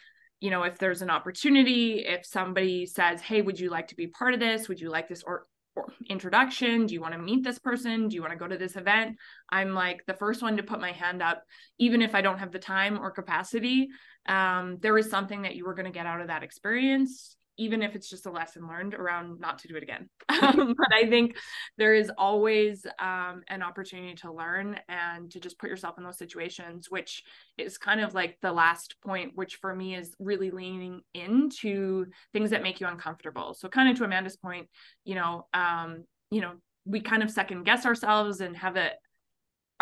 you 0.41 0.51
know 0.51 0.63
if 0.65 0.79
there's 0.79 1.03
an 1.03 1.11
opportunity 1.11 2.05
if 2.15 2.27
somebody 2.27 2.87
says 2.87 3.21
hey 3.21 3.43
would 3.43 3.61
you 3.61 3.71
like 3.71 3.89
to 3.89 3.97
be 4.03 4.09
part 4.09 4.35
of 4.35 4.41
this? 4.41 4.69
Would 4.69 4.81
you 4.81 4.91
like 4.91 5.09
this 5.09 5.23
or, 5.23 5.47
or 5.77 5.85
introduction? 6.09 6.87
Do 6.87 6.95
you 6.95 7.03
want 7.05 7.15
to 7.15 7.29
meet 7.31 7.45
this 7.45 7.59
person? 7.59 8.09
Do 8.09 8.17
you 8.17 8.23
want 8.23 8.33
to 8.33 8.43
go 8.45 8.49
to 8.49 8.59
this 8.59 8.77
event? 8.77 9.17
I'm 9.51 9.73
like 9.75 10.01
the 10.07 10.21
first 10.23 10.43
one 10.43 10.57
to 10.57 10.63
put 10.71 10.81
my 10.81 10.93
hand 10.93 11.23
up 11.23 11.45
even 11.79 12.03
if 12.03 12.15
i 12.15 12.23
don't 12.23 12.39
have 12.39 12.53
the 12.53 12.67
time 12.75 12.99
or 12.99 13.11
capacity. 13.11 13.89
Um, 14.27 14.79
there 14.85 14.99
is 14.99 15.11
something 15.11 15.43
that 15.43 15.57
you 15.57 15.65
were 15.67 15.75
going 15.75 15.91
to 15.93 15.99
get 15.99 16.07
out 16.07 16.21
of 16.21 16.29
that 16.29 16.43
experience 16.43 17.37
even 17.59 17.83
if 17.83 17.95
it's 17.95 18.09
just 18.09 18.27
a 18.27 18.31
lesson 18.31 18.67
learned 18.67 18.95
around 18.95 19.39
not 19.39 19.59
to 19.59 19.69
do 19.69 19.77
it 19.77 19.83
again. 19.83 20.09
Um, 20.43 20.75
but 20.77 20.93
I 20.93 21.09
think 21.09 21.37
there 21.79 21.95
is 21.95 22.11
always 22.19 22.85
um, 22.99 23.43
an 23.49 23.63
opportunity 23.63 24.15
to 24.17 24.33
learn 24.33 24.79
and 24.89 25.31
to 25.31 25.39
just 25.39 25.59
put 25.59 25.71
yourself 25.71 25.99
in 25.99 26.05
those 26.05 26.19
situations, 26.19 26.87
which 26.91 27.23
is 27.59 27.79
kind 27.79 28.01
of 28.01 28.13
like 28.13 28.39
the 28.43 28.53
last 28.53 28.97
point, 29.05 29.33
which 29.37 29.57
for 29.57 29.75
me 29.75 29.95
is 29.95 30.17
really 30.19 30.51
leaning 30.51 31.03
into 31.15 32.07
things 32.33 32.51
that 32.51 32.63
make 32.63 32.81
you 32.81 32.89
uncomfortable. 32.89 33.55
So, 33.55 33.69
kind 33.69 33.89
of 33.89 33.97
to 33.99 34.05
Amanda's 34.05 34.37
point, 34.37 34.69
you 35.05 35.15
know, 35.15 35.47
um, 35.55 36.05
you 36.31 36.41
know, 36.41 36.55
we 36.85 37.01
kind 37.01 37.23
of 37.23 37.31
second 37.31 37.65
guess 37.65 37.87
ourselves 37.87 38.41
and 38.41 38.57
have 38.57 38.77
it 38.77 38.95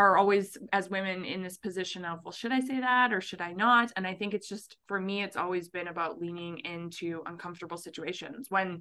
are 0.01 0.17
always 0.17 0.57
as 0.73 0.89
women 0.89 1.25
in 1.25 1.43
this 1.43 1.59
position 1.59 2.05
of 2.05 2.21
well 2.25 2.33
should 2.33 2.53
i 2.53 2.61
say 2.61 2.81
that 2.81 3.13
or 3.13 3.21
should 3.21 3.41
i 3.41 3.53
not? 3.53 3.93
And 3.97 4.07
i 4.07 4.15
think 4.15 4.35
it's 4.35 4.49
just 4.49 4.77
for 4.87 5.01
me 5.01 5.23
it's 5.23 5.37
always 5.37 5.69
been 5.69 5.89
about 5.89 6.21
leaning 6.21 6.59
into 6.59 7.23
uncomfortable 7.27 7.77
situations. 7.77 8.47
When 8.49 8.81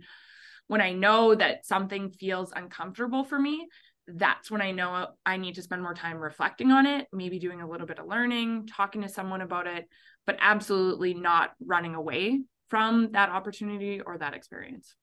when 0.67 0.81
i 0.81 0.93
know 0.93 1.35
that 1.35 1.65
something 1.65 2.11
feels 2.11 2.53
uncomfortable 2.55 3.23
for 3.23 3.39
me 3.39 3.67
that's 4.07 4.49
when 4.49 4.61
i 4.61 4.71
know 4.71 5.07
i 5.25 5.37
need 5.37 5.55
to 5.55 5.61
spend 5.61 5.81
more 5.81 5.93
time 5.93 6.17
reflecting 6.17 6.71
on 6.71 6.85
it 6.85 7.07
maybe 7.13 7.37
doing 7.37 7.61
a 7.61 7.69
little 7.69 7.85
bit 7.85 7.99
of 7.99 8.07
learning 8.07 8.67
talking 8.67 9.01
to 9.01 9.09
someone 9.09 9.41
about 9.41 9.67
it 9.67 9.87
but 10.25 10.37
absolutely 10.39 11.13
not 11.13 11.53
running 11.59 11.95
away 11.95 12.39
from 12.69 13.11
that 13.11 13.29
opportunity 13.29 13.99
or 13.99 14.17
that 14.17 14.33
experience. 14.33 14.95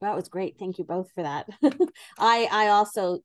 That 0.00 0.16
was 0.16 0.28
great. 0.28 0.56
Thank 0.58 0.78
you 0.78 0.84
both 0.84 1.10
for 1.12 1.22
that. 1.22 1.46
I 2.18 2.48
i 2.50 2.68
also 2.68 3.20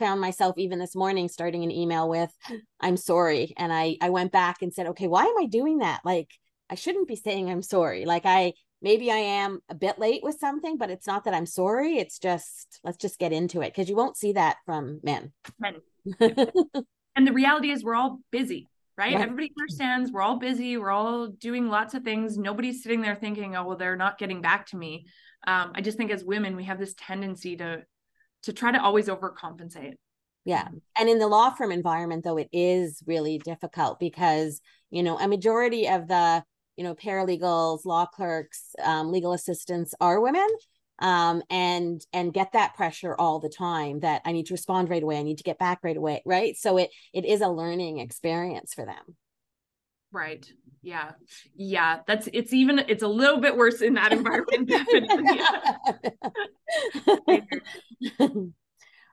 found 0.00 0.20
myself 0.20 0.56
even 0.58 0.78
this 0.78 0.96
morning 0.96 1.28
starting 1.28 1.62
an 1.62 1.70
email 1.70 2.08
with 2.08 2.34
i'm 2.80 2.96
sorry 2.96 3.52
and 3.56 3.72
i 3.72 3.96
i 4.00 4.08
went 4.10 4.32
back 4.32 4.62
and 4.62 4.72
said 4.72 4.86
okay 4.86 5.06
why 5.06 5.24
am 5.24 5.38
i 5.38 5.46
doing 5.46 5.78
that 5.78 6.00
like 6.04 6.30
i 6.70 6.74
shouldn't 6.74 7.06
be 7.06 7.14
saying 7.14 7.50
i'm 7.50 7.62
sorry 7.62 8.06
like 8.06 8.24
i 8.24 8.52
maybe 8.82 9.12
i 9.12 9.16
am 9.16 9.60
a 9.68 9.74
bit 9.74 9.98
late 9.98 10.22
with 10.24 10.38
something 10.38 10.78
but 10.78 10.90
it's 10.90 11.06
not 11.06 11.24
that 11.24 11.34
i'm 11.34 11.46
sorry 11.46 11.98
it's 11.98 12.18
just 12.18 12.80
let's 12.82 12.96
just 12.96 13.18
get 13.18 13.32
into 13.32 13.60
it 13.60 13.72
because 13.72 13.88
you 13.88 13.94
won't 13.94 14.16
see 14.16 14.32
that 14.32 14.56
from 14.64 14.98
men 15.02 15.30
men 15.58 15.76
and 17.14 17.26
the 17.26 17.32
reality 17.32 17.70
is 17.70 17.84
we're 17.84 17.94
all 17.94 18.18
busy 18.32 18.66
right? 18.96 19.14
right? 19.14 19.22
Everybody 19.22 19.52
understands 19.58 20.10
we're 20.10 20.22
all 20.22 20.38
busy, 20.38 20.76
we're 20.76 20.90
all 20.90 21.28
doing 21.28 21.68
lots 21.68 21.94
of 21.94 22.02
things. 22.02 22.36
Nobody's 22.36 22.82
sitting 22.82 23.00
there 23.00 23.14
thinking, 23.14 23.56
oh, 23.56 23.64
well, 23.64 23.76
they're 23.78 23.96
not 23.96 24.18
getting 24.18 24.42
back 24.42 24.66
to 24.66 24.76
me. 24.76 25.06
Um, 25.46 25.72
I 25.74 25.80
just 25.80 25.96
think 25.96 26.10
as 26.10 26.22
women, 26.22 26.54
we 26.54 26.64
have 26.64 26.78
this 26.78 26.94
tendency 26.98 27.56
to 27.56 27.82
to 28.42 28.52
try 28.52 28.72
to 28.72 28.82
always 28.82 29.06
overcompensate. 29.06 29.94
Yeah. 30.44 30.68
And 30.98 31.08
in 31.08 31.18
the 31.18 31.28
law 31.28 31.50
firm 31.50 31.70
environment, 31.70 32.24
though, 32.24 32.38
it 32.38 32.48
is 32.52 33.02
really 33.06 33.38
difficult 33.38 34.00
because, 34.00 34.60
you 34.90 35.02
know, 35.02 35.18
a 35.18 35.28
majority 35.28 35.88
of 35.88 36.08
the, 36.08 36.42
you 36.76 36.84
know, 36.84 36.94
paralegals, 36.94 37.84
law 37.84 38.06
clerks, 38.06 38.74
um, 38.82 39.12
legal 39.12 39.32
assistants 39.32 39.94
are 40.00 40.20
women. 40.20 40.48
Um, 41.02 41.42
and 41.48 42.04
and 42.12 42.30
get 42.30 42.52
that 42.52 42.74
pressure 42.76 43.14
all 43.18 43.38
the 43.38 43.48
time 43.48 44.00
that 44.00 44.20
I 44.26 44.32
need 44.32 44.46
to 44.46 44.54
respond 44.54 44.90
right 44.90 45.02
away. 45.02 45.18
I 45.18 45.22
need 45.22 45.38
to 45.38 45.44
get 45.44 45.58
back 45.58 45.78
right 45.82 45.96
away. 45.96 46.20
Right. 46.26 46.56
So 46.58 46.76
it 46.76 46.90
it 47.14 47.24
is 47.24 47.40
a 47.40 47.48
learning 47.48 48.00
experience 48.00 48.74
for 48.74 48.84
them. 48.84 49.16
Right. 50.12 50.46
Yeah. 50.82 51.12
Yeah. 51.54 52.00
That's 52.06 52.28
it's 52.32 52.52
even 52.52 52.78
it's 52.80 53.02
a 53.02 53.08
little 53.08 53.40
bit 53.40 53.56
worse 53.56 53.80
in 53.80 53.94
that 53.94 54.12
environment, 54.12 54.68
definitely. 58.18 58.52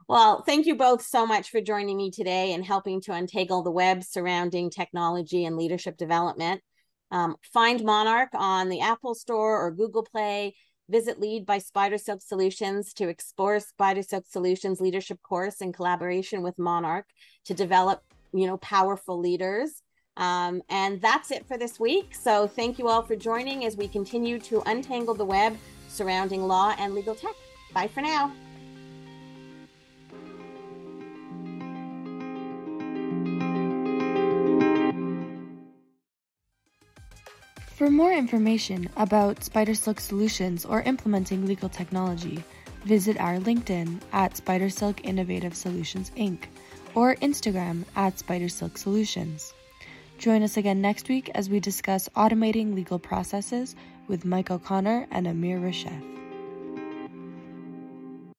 well, 0.08 0.44
thank 0.44 0.66
you 0.66 0.76
both 0.76 1.04
so 1.04 1.26
much 1.26 1.50
for 1.50 1.62
joining 1.62 1.98
me 1.98 2.10
today 2.10 2.54
and 2.54 2.66
helping 2.66 3.02
to 3.02 3.14
untangle 3.14 3.64
the 3.64 3.72
web 3.72 4.04
surrounding 4.04 4.70
technology 4.70 5.46
and 5.46 5.58
leadership 5.58 5.98
development. 5.98 6.62
Um, 7.12 7.36
find 7.54 7.82
Monark 7.82 8.30
on 8.34 8.70
the 8.70 8.82
Apple 8.82 9.16
Store 9.16 9.66
or 9.66 9.72
Google 9.72 10.04
Play. 10.04 10.56
Visit 10.90 11.20
Lead 11.20 11.46
by 11.46 11.58
Spider 11.58 11.98
Silk 11.98 12.22
Solutions 12.22 12.94
to 12.94 13.10
explore 13.10 13.60
Spider 13.60 14.02
Silk 14.02 14.24
Solutions 14.26 14.80
leadership 14.80 15.22
course 15.22 15.60
in 15.60 15.74
collaboration 15.74 16.44
with 16.44 16.58
Monark 16.58 17.04
to 17.46 17.54
develop, 17.54 18.02
you 18.34 18.48
know, 18.48 18.58
powerful 18.58 19.20
leaders. 19.20 19.82
Um, 20.18 20.64
and 20.70 21.00
that's 21.00 21.32
it 21.32 21.48
for 21.48 21.58
this 21.58 21.80
week. 21.80 22.16
So 22.16 22.48
thank 22.48 22.80
you 22.80 22.88
all 22.90 23.04
for 23.04 23.16
joining 23.16 23.66
as 23.66 23.78
we 23.78 23.88
continue 23.88 24.40
to 24.40 24.62
untangle 24.66 25.14
the 25.14 25.26
web 25.26 25.56
surrounding 25.88 26.48
law 26.48 26.76
and 26.78 26.94
legal 26.94 27.16
tech. 27.16 27.36
Bye 27.74 27.88
for 27.88 28.02
now. 28.02 28.34
For 37.76 37.92
more 37.92 38.12
information 38.12 38.90
about 38.98 39.44
Spider 39.44 39.76
Silk 39.76 40.00
Solutions 40.00 40.66
or 40.66 40.82
implementing 40.82 41.46
legal 41.46 41.70
technology, 41.70 42.44
visit 42.86 43.20
our 43.20 43.38
LinkedIn 43.38 44.02
at 44.14 44.36
Spider 44.36 44.72
Silk 44.72 45.06
Innovative 45.06 45.56
Solutions 45.56 46.12
Inc. 46.18 46.46
or 46.96 47.16
Instagram 47.18 47.86
at 47.96 48.18
Spider 48.18 48.50
Silk 48.50 48.80
Solutions. 48.80 49.54
Join 50.18 50.42
us 50.42 50.58
again 50.58 50.82
next 50.82 51.10
week 51.10 51.30
as 51.36 51.48
we 51.48 51.60
discuss 51.60 52.10
automating 52.16 52.74
legal 52.74 52.98
processes 52.98 53.76
with 54.08 54.26
Mike 54.26 54.50
O'Connor 54.50 55.08
and 55.12 55.28
Amir 55.28 55.60
Reshef. 55.60 56.27